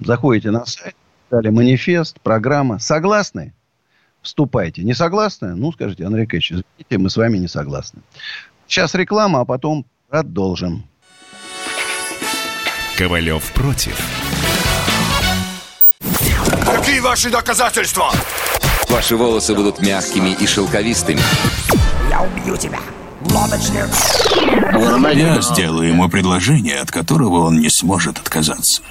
Заходите 0.00 0.50
на 0.50 0.64
сайт, 0.64 0.96
дали 1.30 1.48
манифест, 1.50 2.20
программа. 2.20 2.78
Согласны? 2.78 3.54
Вступайте. 4.22 4.82
Не 4.82 4.94
согласны? 4.94 5.54
Ну, 5.54 5.72
скажите, 5.72 6.04
Андрей 6.04 6.26
Кэч, 6.26 6.52
извините, 6.52 6.98
мы 6.98 7.10
с 7.10 7.16
вами 7.16 7.38
не 7.38 7.48
согласны. 7.48 8.02
Сейчас 8.66 8.94
реклама, 8.94 9.40
а 9.40 9.44
потом 9.44 9.86
продолжим. 10.08 10.84
Ковалев 12.96 13.52
против. 13.52 14.00
Какие 16.64 17.00
ваши 17.00 17.30
доказательства? 17.30 18.10
Ваши 18.88 19.16
волосы 19.16 19.54
будут 19.54 19.80
мягкими 19.80 20.30
и 20.30 20.46
шелковистыми. 20.46 21.20
Я 22.08 22.22
убью 22.22 22.56
тебя. 22.56 22.80
Лодочник. 23.30 23.86
Я 25.14 25.40
сделаю 25.40 25.88
ему 25.88 26.08
предложение, 26.08 26.78
от 26.80 26.90
которого 26.90 27.46
он 27.46 27.60
не 27.60 27.68
сможет 27.68 28.18
отказаться. 28.18 28.82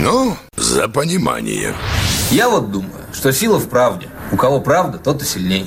Ну, 0.00 0.36
за 0.56 0.88
понимание. 0.88 1.74
Я 2.30 2.48
вот 2.48 2.70
думаю, 2.70 3.04
что 3.12 3.32
сила 3.32 3.58
в 3.58 3.68
правде. 3.68 4.08
У 4.30 4.36
кого 4.36 4.60
правда, 4.60 4.98
тот 4.98 5.22
и 5.22 5.24
сильнее. 5.24 5.66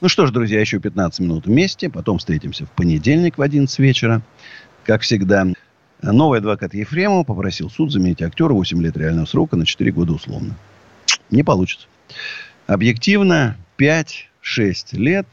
Ну 0.00 0.08
что 0.08 0.24
ж, 0.24 0.32
друзья, 0.32 0.58
еще 0.60 0.78
15 0.78 1.20
минут 1.20 1.44
вместе. 1.44 1.90
Потом 1.90 2.16
встретимся 2.16 2.64
в 2.64 2.70
понедельник 2.70 3.36
в 3.36 3.42
11 3.42 3.78
вечера. 3.80 4.22
Как 4.84 5.02
всегда, 5.02 5.46
новый 6.00 6.38
адвокат 6.38 6.72
Ефремов 6.72 7.26
попросил 7.26 7.68
суд 7.68 7.92
заменить 7.92 8.22
актера 8.22 8.54
8 8.54 8.82
лет 8.82 8.96
реального 8.96 9.26
срока 9.26 9.56
на 9.56 9.66
4 9.66 9.92
года 9.92 10.14
условно. 10.14 10.56
Не 11.30 11.42
получится. 11.42 11.86
Объективно 12.66 13.58
5-6 13.76 14.24
лет 14.92 15.26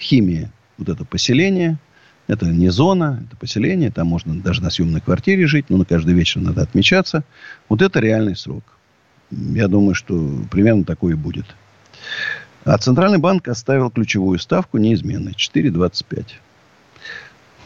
химия. 0.00 0.50
Вот 0.78 0.88
это 0.88 1.04
поселение. 1.04 1.78
Это 2.26 2.46
не 2.46 2.70
зона, 2.70 3.22
это 3.24 3.36
поселение. 3.36 3.92
Там 3.92 4.08
можно 4.08 4.34
даже 4.34 4.62
на 4.62 4.70
съемной 4.70 5.00
квартире 5.00 5.46
жить. 5.46 5.66
Но 5.68 5.76
на 5.76 5.84
каждый 5.84 6.14
вечер 6.14 6.40
надо 6.40 6.62
отмечаться. 6.62 7.22
Вот 7.68 7.82
это 7.82 8.00
реальный 8.00 8.34
срок. 8.34 8.64
Я 9.30 9.68
думаю, 9.68 9.94
что 9.94 10.40
примерно 10.50 10.82
такой 10.84 11.12
и 11.12 11.14
будет. 11.14 11.46
А 12.64 12.78
Центральный 12.78 13.18
банк 13.18 13.48
оставил 13.48 13.90
ключевую 13.90 14.38
ставку 14.38 14.78
неизменной. 14.78 15.32
4,25. 15.32 16.26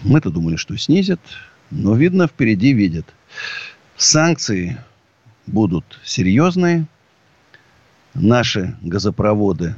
Мы-то 0.03 0.31
думали, 0.31 0.57
что 0.57 0.77
снизят. 0.79 1.21
Но, 1.71 1.95
видно, 1.95 2.27
впереди 2.27 2.73
видят. 2.73 3.07
Санкции 3.97 4.79
будут 5.47 6.01
серьезные. 6.05 6.87
Наши 8.15 8.75
газопроводы, 8.81 9.75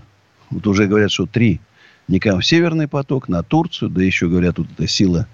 вот 0.51 0.67
уже 0.69 0.87
говорят, 0.87 1.11
что 1.11 1.27
три, 1.27 1.61
никак 2.07 2.37
в 2.37 2.43
Северный 2.43 2.87
поток, 2.87 3.29
на 3.29 3.43
Турцию, 3.43 3.91
да 3.91 4.03
еще, 4.03 4.29
говорят, 4.29 4.57
тут 4.57 4.71
эта 4.71 4.87
сила 4.87 5.27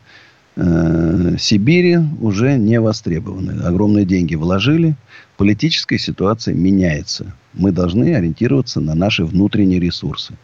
э, 0.57 1.37
Сибири 1.39 1.99
уже 2.21 2.57
не 2.57 2.81
востребованы. 2.81 3.63
Огромные 3.63 4.05
деньги 4.05 4.35
вложили. 4.35 4.97
Политическая 5.37 5.99
ситуация 5.99 6.55
меняется 6.55 7.35
мы 7.55 7.73
должны 7.73 8.15
ориентироваться 8.15 8.81
на 8.81 8.95
наши 8.95 9.25
внутренние 9.25 9.81
ресурсы. 9.81 10.35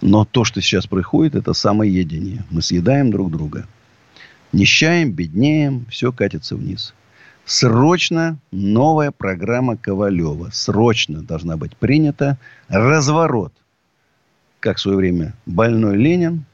Но 0.00 0.24
то, 0.24 0.44
что 0.44 0.60
сейчас 0.60 0.86
происходит, 0.86 1.34
это 1.34 1.52
самоедение. 1.54 2.44
Мы 2.50 2.62
съедаем 2.62 3.10
друг 3.10 3.30
друга. 3.30 3.66
Нищаем, 4.52 5.12
беднеем, 5.12 5.86
все 5.88 6.12
катится 6.12 6.56
вниз. 6.56 6.94
Срочно 7.46 8.38
новая 8.52 9.10
программа 9.10 9.76
Ковалева. 9.76 10.50
Срочно 10.52 11.22
должна 11.22 11.56
быть 11.56 11.76
принята. 11.76 12.38
Разворот. 12.68 13.52
Как 14.60 14.76
в 14.76 14.80
свое 14.80 14.96
время 14.96 15.34
больной 15.46 15.96
Ленин. 15.96 16.44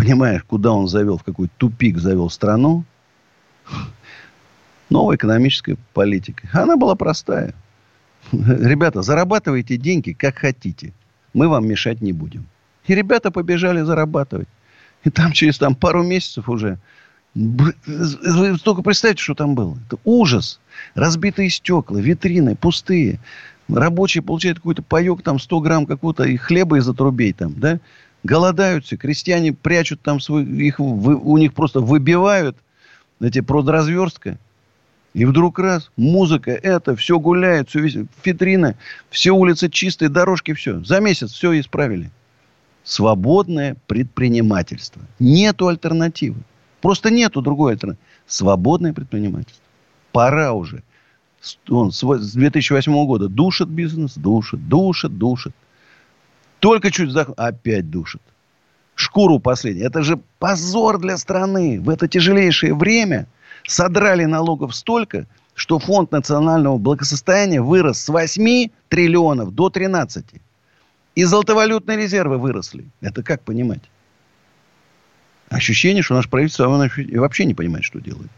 Понимаешь, 0.00 0.42
куда 0.44 0.72
он 0.72 0.88
завел, 0.88 1.18
в 1.18 1.24
какой 1.24 1.50
тупик 1.58 1.98
завел 1.98 2.30
страну. 2.30 2.84
Новая 4.88 5.16
экономическая 5.16 5.76
политика. 5.92 6.48
Она 6.54 6.78
была 6.78 6.94
простая. 6.94 7.52
Ребята, 8.32 9.02
зарабатывайте 9.02 9.76
деньги 9.76 10.12
как 10.12 10.38
хотите. 10.38 10.94
Мы 11.34 11.48
вам 11.48 11.68
мешать 11.68 12.00
не 12.00 12.14
будем. 12.14 12.46
И 12.86 12.94
ребята 12.94 13.30
побежали 13.30 13.82
зарабатывать. 13.82 14.48
И 15.04 15.10
там 15.10 15.32
через 15.32 15.58
там, 15.58 15.74
пару 15.74 16.02
месяцев 16.02 16.48
уже... 16.48 16.78
Вы 17.34 18.56
только 18.64 18.80
представьте, 18.80 19.22
что 19.22 19.34
там 19.34 19.54
было. 19.54 19.76
Это 19.86 19.98
ужас. 20.04 20.60
Разбитые 20.94 21.50
стекла, 21.50 22.00
витрины 22.00 22.56
пустые. 22.56 23.20
Рабочие 23.68 24.22
получают 24.22 24.60
какой-то 24.60 24.80
паек, 24.80 25.20
там 25.22 25.38
100 25.38 25.60
грамм 25.60 25.84
какого-то 25.84 26.24
и 26.24 26.38
хлеба 26.38 26.78
из 26.78 26.88
отрубей 26.88 27.34
там, 27.34 27.52
да? 27.60 27.80
Голодаются. 28.22 28.96
Крестьяне 28.96 29.52
прячут 29.52 30.02
там 30.02 30.20
свой... 30.20 30.44
Их, 30.44 30.78
вы, 30.78 31.16
у 31.16 31.38
них 31.38 31.54
просто 31.54 31.80
выбивают 31.80 32.56
эти 33.20 33.40
продразверстка. 33.40 34.38
И 35.12 35.24
вдруг 35.24 35.58
раз, 35.58 35.90
музыка, 35.96 36.52
это, 36.52 36.94
все 36.94 37.18
гуляет, 37.18 37.68
все 37.68 37.80
висит, 37.80 38.06
витрины, 38.24 38.76
все 39.10 39.32
улицы 39.32 39.68
чистые, 39.68 40.08
дорожки, 40.08 40.52
все. 40.52 40.84
За 40.84 41.00
месяц 41.00 41.32
все 41.32 41.58
исправили. 41.58 42.10
Свободное 42.84 43.76
предпринимательство. 43.86 45.02
Нету 45.18 45.68
альтернативы. 45.68 46.40
Просто 46.80 47.10
нету 47.10 47.42
другой 47.42 47.72
альтернативы. 47.72 48.04
Свободное 48.26 48.92
предпринимательство. 48.92 49.64
Пора 50.12 50.52
уже. 50.52 50.82
Он 51.68 51.90
с 51.90 52.32
2008 52.32 53.06
года 53.06 53.28
душит 53.28 53.68
бизнес, 53.68 54.14
душит, 54.14 54.68
душит, 54.68 55.16
душит. 55.18 55.54
Только 56.60 56.90
чуть 56.90 57.08
вздох, 57.08 57.30
опять 57.36 57.90
душит. 57.90 58.22
Шкуру 58.94 59.38
последней. 59.38 59.82
Это 59.82 60.02
же 60.02 60.20
позор 60.38 60.98
для 60.98 61.16
страны. 61.16 61.80
В 61.80 61.88
это 61.90 62.06
тяжелейшее 62.06 62.74
время– 62.74 63.26
содрали 63.66 64.24
налогов 64.24 64.74
столько, 64.74 65.26
что 65.54 65.78
фонд 65.78 66.12
национального 66.12 66.78
благосостояния 66.78 67.60
вырос 67.60 68.00
с 68.00 68.08
8 68.08 68.68
триллионов 68.88 69.54
до 69.54 69.70
13. 69.70 70.24
И 71.14 71.24
золотовалютные 71.24 71.98
резервы 71.98 72.38
выросли. 72.38 72.86
Это 73.00 73.22
как 73.22 73.42
понимать? 73.42 73.82
Ощущение, 75.48 76.02
что 76.02 76.14
наше 76.14 76.28
правительство 76.28 76.68
вообще 76.68 77.44
не 77.44 77.54
понимает, 77.54 77.84
что 77.84 78.00
делает. 78.00 78.30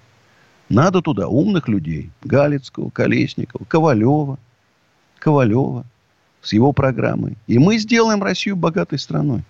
Надо 0.69 1.03
туда 1.03 1.29
умных 1.29 1.69
людей. 1.69 2.11
Галицкого, 2.23 2.89
Колесникова, 2.91 3.65
Ковалева. 3.67 4.39
Ковалева 5.19 5.85
с 6.43 6.53
его 6.53 6.73
программой. 6.73 7.37
И 7.47 7.59
мы 7.59 7.79
сделаем 7.79 8.23
Россию 8.23 8.57
богатой 8.57 8.99
страной. 8.99 9.43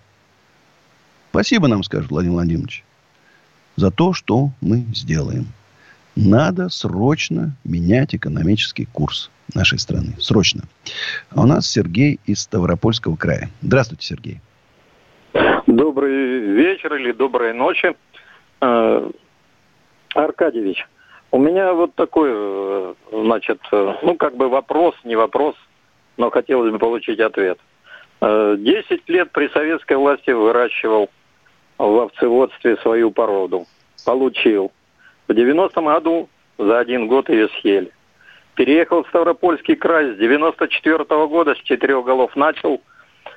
Спасибо 1.31 1.67
нам, 1.67 1.83
скажет 1.83 2.11
Владимир 2.11 2.35
Владимирович, 2.35 2.83
за 3.75 3.89
то, 3.91 4.13
что 4.13 4.51
мы 4.61 4.85
сделаем. 4.93 5.47
Надо 6.15 6.69
срочно 6.69 7.55
менять 7.63 8.13
экономический 8.13 8.85
курс 8.85 9.31
нашей 9.55 9.79
страны. 9.79 10.13
Срочно. 10.19 10.61
А 11.31 11.41
у 11.41 11.45
нас 11.47 11.67
Сергей 11.67 12.19
из 12.25 12.41
Ставропольского 12.41 13.15
края. 13.15 13.49
Здравствуйте, 13.63 14.05
Сергей. 14.05 14.39
Добрый 15.65 16.39
вечер 16.53 16.93
или 16.95 17.11
доброй 17.11 17.53
ночи. 17.53 17.95
Э, 18.61 19.11
Аркадьевич, 20.13 20.87
у 21.31 21.39
меня 21.39 21.73
вот 21.73 21.95
такой, 21.95 22.29
э, 22.31 22.93
значит, 23.11 23.59
э, 23.71 23.93
ну, 24.03 24.15
как 24.15 24.37
бы 24.37 24.49
вопрос, 24.49 24.93
не 25.03 25.15
вопрос, 25.15 25.55
но 26.17 26.29
хотелось 26.29 26.71
бы 26.71 26.79
получить 26.79 27.19
ответ. 27.19 27.59
Десять 28.21 29.07
лет 29.09 29.31
при 29.31 29.49
советской 29.49 29.97
власти 29.97 30.31
выращивал 30.31 31.09
в 31.77 31.99
овцеводстве 31.99 32.77
свою 32.77 33.11
породу. 33.11 33.65
Получил 34.05 34.71
в 35.27 35.31
90-м 35.31 35.85
году 35.85 36.29
за 36.57 36.79
один 36.79 37.07
год 37.07 37.29
ее 37.29 37.49
съели. 37.59 37.91
Переехал 38.55 39.03
в 39.03 39.07
Ставропольский 39.07 39.75
край 39.75 40.13
с 40.13 40.17
94 40.17 40.95
-го 41.03 41.27
года, 41.27 41.55
с 41.55 41.57
четырех 41.59 42.05
голов 42.05 42.35
начал 42.35 42.81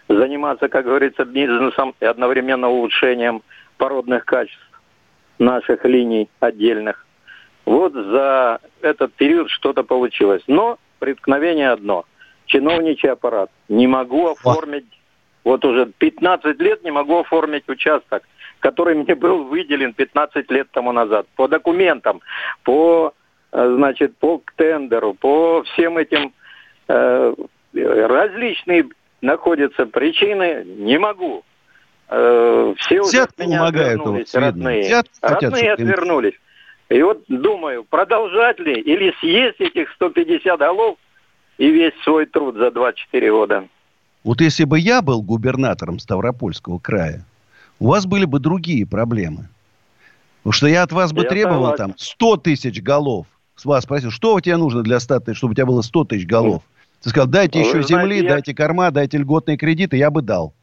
заниматься, 0.09 0.69
как 0.69 0.85
говорится, 0.85 1.25
бизнесом 1.25 1.95
и 2.01 2.05
одновременно 2.05 2.69
улучшением 2.69 3.43
породных 3.79 4.25
качеств 4.25 4.61
наших 5.39 5.85
линий 5.85 6.29
отдельных. 6.41 7.07
Вот 7.65 7.93
за 7.95 8.61
этот 8.81 9.13
период 9.15 9.51
что-то 9.51 9.83
получилось. 9.83 10.43
Но 10.47 10.79
преткновение 10.99 11.71
одно. 11.71 12.05
Чиновничий 12.47 13.11
аппарат. 13.11 13.51
Не 13.69 13.87
могу 13.87 14.29
оформить, 14.29 14.87
вот 15.45 15.65
уже 15.65 15.87
15 15.87 16.61
лет 16.61 16.83
не 16.85 16.91
могу 16.91 17.21
оформить 17.21 17.69
участок 17.69 18.23
который 18.61 18.95
мне 18.95 19.15
был 19.15 19.45
выделен 19.45 19.93
15 19.93 20.51
лет 20.51 20.69
тому 20.73 20.93
назад. 20.93 21.27
По 21.37 21.49
документам, 21.49 22.21
по, 22.65 23.13
э, 23.53 23.75
значит, 23.77 24.17
по 24.19 24.43
тендеру, 24.57 25.15
по 25.15 25.63
всем 25.63 25.99
этим 25.99 26.33
э, 26.89 27.35
различные 27.75 28.87
находятся 29.21 29.87
причины, 29.87 30.65
не 30.65 30.99
могу. 30.99 31.45
Э, 32.09 32.75
все 32.79 33.01
уже 33.01 33.23
от 33.23 33.39
меня 33.39 33.59
помогают, 33.59 34.01
отвернулись, 34.01 34.35
вот, 34.35 34.41
родные. 34.41 34.81
Взят, 34.81 35.07
родные 35.21 35.51
хотят, 35.51 35.81
отвернулись. 35.81 36.35
И 36.89 37.03
вот 37.03 37.25
думаю, 37.29 37.85
продолжать 37.85 38.61
ли 38.61 38.75
или 38.75 39.13
съесть 39.21 39.61
этих 39.61 39.91
150 39.93 40.59
голов 40.59 40.97
и 41.59 41.71
весь 41.71 41.95
свой 42.03 42.27
труд 42.27 42.57
за 42.57 42.71
24 42.71 43.31
года. 43.31 43.69
Вот 44.25 44.41
если 44.41 44.65
бы 44.65 44.79
я 44.79 45.03
был 45.03 45.23
губернатором 45.23 45.99
Ставропольского 45.99 46.79
края, 46.79 47.25
у 47.79 47.89
вас 47.89 48.07
были 48.07 48.25
бы 48.25 48.41
другие 48.41 48.87
проблемы. 48.87 49.49
Потому 50.39 50.53
что 50.53 50.67
я 50.67 50.83
от 50.83 50.93
вас 50.93 51.13
бы 51.13 51.23
я 51.23 51.29
требовал 51.29 51.71
согласен. 51.71 51.77
там 51.77 51.95
100 51.97 52.37
тысяч 52.39 52.83
голов. 52.83 53.27
С 53.57 53.65
вас 53.65 53.85
спросил, 53.85 54.11
что 54.11 54.35
у 54.35 54.41
тебя 54.41 54.59
нужно 54.59 54.83
для 54.83 55.01
100 55.01 55.21
тысяч, 55.21 55.39
чтобы 55.39 55.53
у 55.53 55.55
тебя 55.55 55.67
было 55.67 55.83
100 55.83 56.05
тысяч 56.05 56.27
голов? 56.27 56.63
Ты 57.03 57.11
сказал, 57.11 57.29
дайте 57.29 57.59
Вы 57.59 57.65
еще 57.65 57.83
знаете, 57.83 57.95
земли, 57.95 58.23
я... 58.23 58.31
дайте 58.31 58.55
корма, 58.55 58.91
дайте 58.91 59.19
льготные 59.19 59.57
кредиты, 59.57 59.97
я 59.97 60.11
бы 60.11 60.23
дал. 60.23 60.55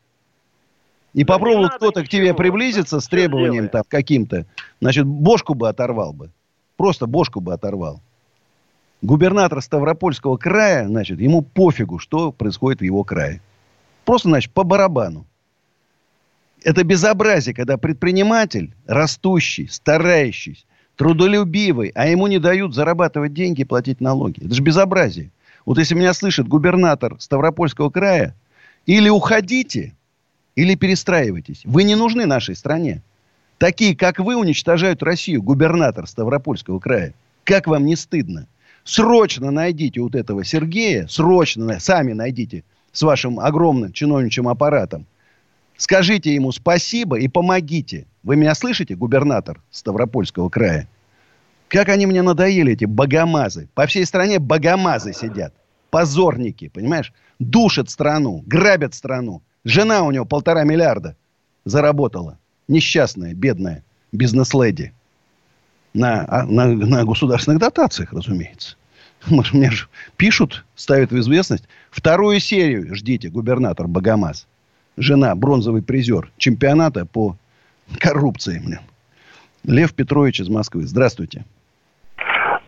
И 1.13 1.23
да 1.23 1.33
попробовал 1.33 1.69
кто-то 1.69 2.03
к 2.03 2.09
тебе 2.09 2.33
приблизиться 2.33 2.99
с 2.99 3.07
требованием 3.07 3.69
там 3.69 3.83
каким-то, 3.87 4.45
значит, 4.81 5.05
бошку 5.05 5.53
бы 5.53 5.69
оторвал 5.69 6.11
бы. 6.11 6.31
Просто 6.75 7.05
бошку 7.05 7.39
бы 7.39 7.53
оторвал. 7.53 8.01
Губернатор 9.03 9.61
Ставропольского 9.61 10.37
края, 10.37 10.87
значит, 10.87 11.19
ему 11.19 11.41
пофигу, 11.41 11.99
что 11.99 12.31
происходит 12.31 12.79
в 12.79 12.85
его 12.85 13.03
крае. 13.03 13.41
Просто, 14.05 14.29
значит, 14.29 14.53
по 14.53 14.63
барабану. 14.63 15.27
Это 16.63 16.85
безобразие, 16.85 17.53
когда 17.53 17.75
предприниматель, 17.75 18.73
растущий, 18.87 19.67
старающийся, 19.67 20.63
трудолюбивый, 20.95 21.91
а 21.95 22.07
ему 22.07 22.27
не 22.27 22.39
дают 22.39 22.73
зарабатывать 22.73 23.33
деньги 23.33 23.61
и 23.61 23.65
платить 23.65 23.99
налоги. 23.99 24.39
Это 24.45 24.53
же 24.53 24.61
безобразие. 24.61 25.31
Вот 25.65 25.77
если 25.77 25.95
меня 25.95 26.13
слышит 26.13 26.47
губернатор 26.47 27.17
Ставропольского 27.19 27.89
края, 27.89 28.33
или 28.85 29.09
уходите, 29.09 29.93
или 30.55 30.75
перестраивайтесь. 30.75 31.63
Вы 31.65 31.83
не 31.83 31.95
нужны 31.95 32.25
нашей 32.25 32.55
стране. 32.55 33.01
Такие, 33.57 33.97
как 33.97 34.19
вы, 34.19 34.37
уничтожают 34.37 35.03
Россию, 35.03 35.43
губернатор 35.43 36.07
Ставропольского 36.07 36.79
края. 36.79 37.13
Как 37.43 37.67
вам 37.67 37.85
не 37.85 37.97
стыдно? 37.97 38.47
Срочно 38.83 39.51
найдите 39.51 40.01
вот 40.01 40.15
этого 40.15 40.43
Сергея, 40.43 41.07
срочно, 41.07 41.79
сами 41.79 42.13
найдите 42.13 42.63
с 42.91 43.01
вашим 43.01 43.39
огромным 43.39 43.93
чиновничьим 43.93 44.47
аппаратом. 44.47 45.05
Скажите 45.77 46.33
ему 46.33 46.51
спасибо 46.51 47.17
и 47.17 47.27
помогите. 47.27 48.05
Вы 48.23 48.35
меня 48.35 48.53
слышите, 48.55 48.95
губернатор 48.95 49.61
Ставропольского 49.71 50.49
края? 50.49 50.87
Как 51.67 51.89
они 51.89 52.05
мне 52.05 52.21
надоели, 52.21 52.73
эти 52.73 52.85
богомазы. 52.85 53.67
По 53.73 53.87
всей 53.87 54.05
стране 54.05 54.39
богомазы 54.39 55.13
сидят. 55.13 55.53
Позорники, 55.89 56.69
понимаешь? 56.69 57.13
Душат 57.39 57.89
страну, 57.89 58.43
грабят 58.45 58.93
страну. 58.93 59.41
Жена 59.63 60.03
у 60.03 60.11
него 60.11 60.25
полтора 60.25 60.63
миллиарда 60.63 61.15
заработала. 61.65 62.37
Несчастная, 62.67 63.33
бедная 63.33 63.83
бизнес-леди. 64.11 64.93
На, 65.93 66.25
а, 66.27 66.43
на, 66.45 66.67
на 66.67 67.05
государственных 67.05 67.59
дотациях, 67.59 68.13
разумеется. 68.13 68.75
Мне 69.53 69.71
же 69.71 69.87
пишут, 70.17 70.65
ставят 70.75 71.11
в 71.11 71.19
известность. 71.19 71.67
Вторую 71.91 72.39
серию 72.39 72.95
ждите, 72.95 73.29
губернатор 73.29 73.87
Богомаз. 73.87 74.47
Жена, 74.97 75.35
бронзовый 75.35 75.81
призер 75.81 76.31
чемпионата 76.37 77.05
по 77.05 77.35
коррупции. 77.99 78.61
Блин. 78.63 78.79
Лев 79.65 79.93
Петрович 79.93 80.39
из 80.39 80.49
Москвы. 80.49 80.83
Здравствуйте. 80.83 81.45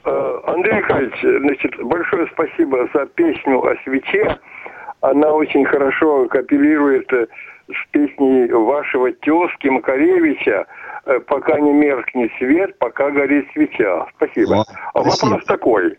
Э, 0.06 0.40
Андрей 0.48 0.78
Михайлович, 0.78 1.16
значит, 1.22 1.84
большое 1.84 2.28
спасибо 2.34 2.88
за 2.94 3.06
песню 3.08 3.60
о 3.60 3.76
свече 3.84 4.40
она 5.10 5.32
очень 5.32 5.66
хорошо 5.66 6.28
копилирует 6.28 7.12
э, 7.14 7.28
с 7.70 7.92
песней 7.92 8.52
вашего 8.52 9.12
тезки 9.12 9.68
Макаревича 9.68 10.66
«Пока 11.28 11.60
не 11.60 11.72
меркнет 11.72 12.32
свет, 12.38 12.78
пока 12.80 13.10
горит 13.12 13.48
свеча». 13.54 14.08
Спасибо. 14.16 14.58
О, 14.58 14.64
а 14.94 15.04
вопрос 15.04 15.46
такой. 15.46 15.96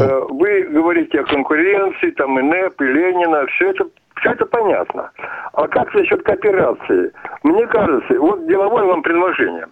Э, 0.00 0.20
вы 0.28 0.62
говорите 0.64 1.20
о 1.20 1.24
конкуренции, 1.24 2.10
там 2.10 2.38
и 2.38 2.42
НЭП, 2.42 2.80
и 2.80 2.84
Ленина, 2.84 3.46
все 3.46 3.70
это 3.70 3.86
все 4.16 4.32
это 4.32 4.46
понятно. 4.46 5.10
А 5.52 5.68
как 5.68 5.92
насчет 5.94 6.22
кооперации? 6.22 7.12
Мне 7.42 7.66
кажется, 7.66 8.18
вот 8.18 8.46
деловое 8.46 8.84
вам 8.84 9.02
предложение. 9.02 9.66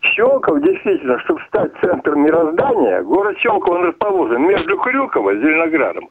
Щелков 0.00 0.62
действительно, 0.62 1.18
чтобы 1.20 1.40
стать 1.48 1.72
центром 1.80 2.22
мироздания, 2.22 3.02
город 3.02 3.36
Щелков 3.38 3.74
он 3.74 3.84
расположен 3.84 4.46
между 4.46 4.78
Крюково, 4.78 5.34
Зеленоградом, 5.34 6.08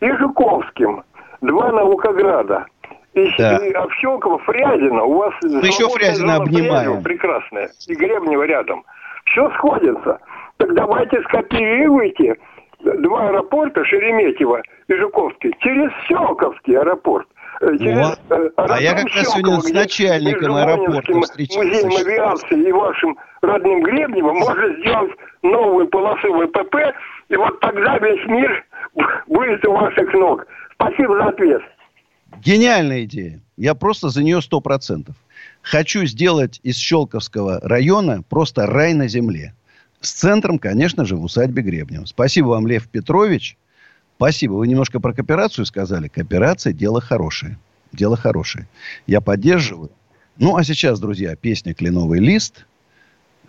и 0.00 0.10
Жуковским 0.10 1.04
два 1.40 1.70
Наукограда. 1.70 2.66
И, 3.14 3.28
да. 3.38 3.56
и 3.56 3.72
Овщелково, 3.72 4.38
Фрязино, 4.38 5.04
у 5.04 5.14
вас... 5.14 5.34
Мы 5.42 5.66
еще 5.66 5.88
Фрязино 5.88 6.36
обнимаем. 6.36 7.02
Прекрасная. 7.02 7.70
И 7.88 7.94
Гребнева 7.94 8.44
рядом. 8.44 8.84
Все 9.24 9.50
сходится. 9.50 10.20
Так 10.58 10.74
давайте 10.74 11.20
скопируйте 11.22 12.36
два 12.82 13.28
аэропорта, 13.28 13.84
Шереметьево 13.84 14.62
и 14.88 14.94
Жуковский, 14.94 15.54
через 15.60 15.90
Щелковский 16.06 16.78
аэропорт. 16.78 17.26
Э, 17.60 17.76
через, 17.78 18.08
вот. 18.08 18.18
Э, 18.30 18.50
а 18.56 18.80
я 18.80 18.94
как 18.94 19.14
раз 19.14 19.32
сегодня 19.32 19.60
с 19.60 19.72
начальником 19.72 20.54
аэропорта 20.54 21.20
встречался. 21.20 21.86
Музеем 21.86 22.06
авиации 22.06 22.68
и 22.68 22.72
вашим 22.72 23.18
родным 23.42 23.82
Гребневым 23.82 24.36
можно 24.36 24.80
сделать 24.80 25.12
новую 25.42 25.88
полосу 25.88 26.32
ВПП, 26.32 26.94
и 27.28 27.36
вот 27.36 27.60
тогда 27.60 27.98
весь 27.98 28.26
мир 28.26 28.64
будет 29.26 29.64
у 29.66 29.72
ваших 29.72 30.12
ног. 30.14 30.46
Спасибо 30.74 31.16
за 31.16 31.24
ответ. 31.24 31.62
Гениальная 32.42 33.04
идея. 33.04 33.40
Я 33.56 33.74
просто 33.74 34.08
за 34.08 34.22
нее 34.22 34.40
сто 34.40 34.60
процентов. 34.60 35.16
Хочу 35.62 36.06
сделать 36.06 36.60
из 36.62 36.76
Щелковского 36.76 37.60
района 37.60 38.22
просто 38.28 38.66
рай 38.66 38.94
на 38.94 39.08
земле. 39.08 39.54
С 40.00 40.12
центром, 40.12 40.58
конечно 40.58 41.04
же, 41.04 41.16
в 41.16 41.24
усадьбе 41.24 41.62
Гребнева. 41.62 42.06
Спасибо 42.06 42.46
вам, 42.48 42.66
Лев 42.66 42.88
Петрович. 42.88 43.58
Спасибо. 44.16 44.54
Вы 44.54 44.68
немножко 44.68 45.00
про 45.00 45.12
кооперацию 45.12 45.66
сказали. 45.66 46.08
Кооперация– 46.08 46.72
дело 46.74 47.00
хорошее. 47.00 47.58
Дело 47.92 48.16
хорошее. 48.16 48.68
Я 49.06 49.20
поддерживаю. 49.20 49.90
Ну, 50.38 50.56
а 50.56 50.64
сейчас, 50.64 51.00
друзья, 51.00 51.36
песня 51.36 51.74
«Кленовый 51.74 52.20
лист». 52.20 52.66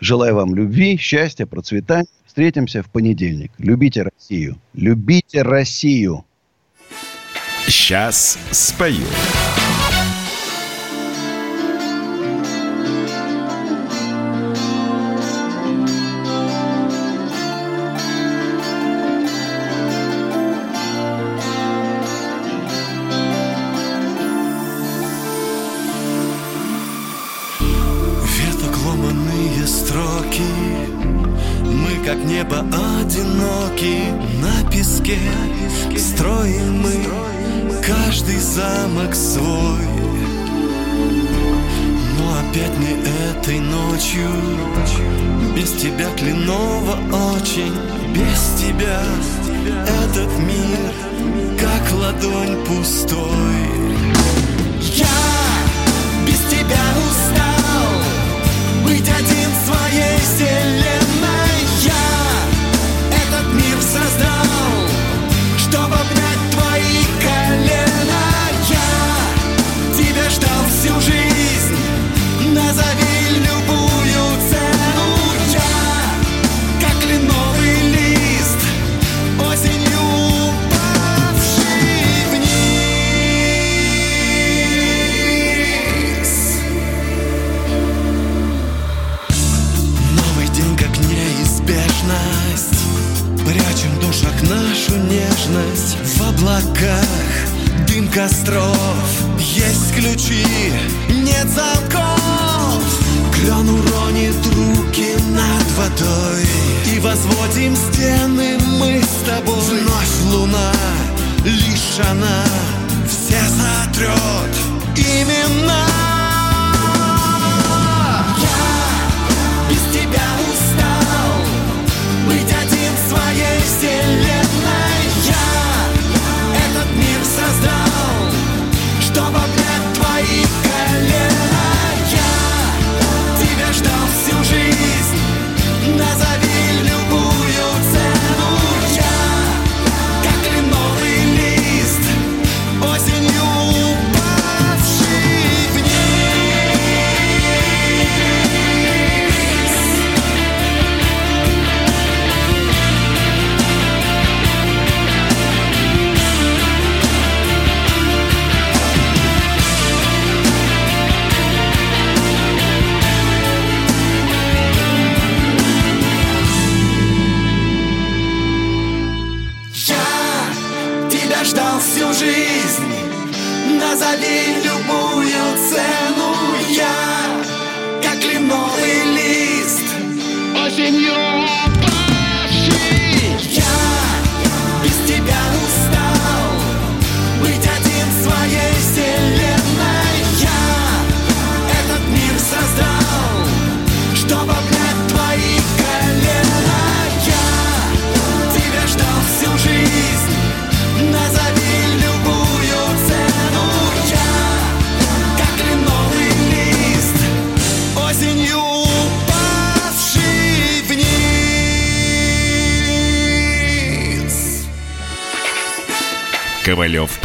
Желаю 0.00 0.34
вам 0.34 0.54
любви, 0.54 0.96
счастья, 0.98 1.46
процветания. 1.46 2.08
Встретимся 2.26 2.82
в 2.82 2.90
понедельник. 2.90 3.52
Любите 3.58 4.02
Россию. 4.02 4.56
Любите 4.74 5.42
Россию. 5.42 6.24
Сейчас 7.66 8.38
спою. 8.50 9.06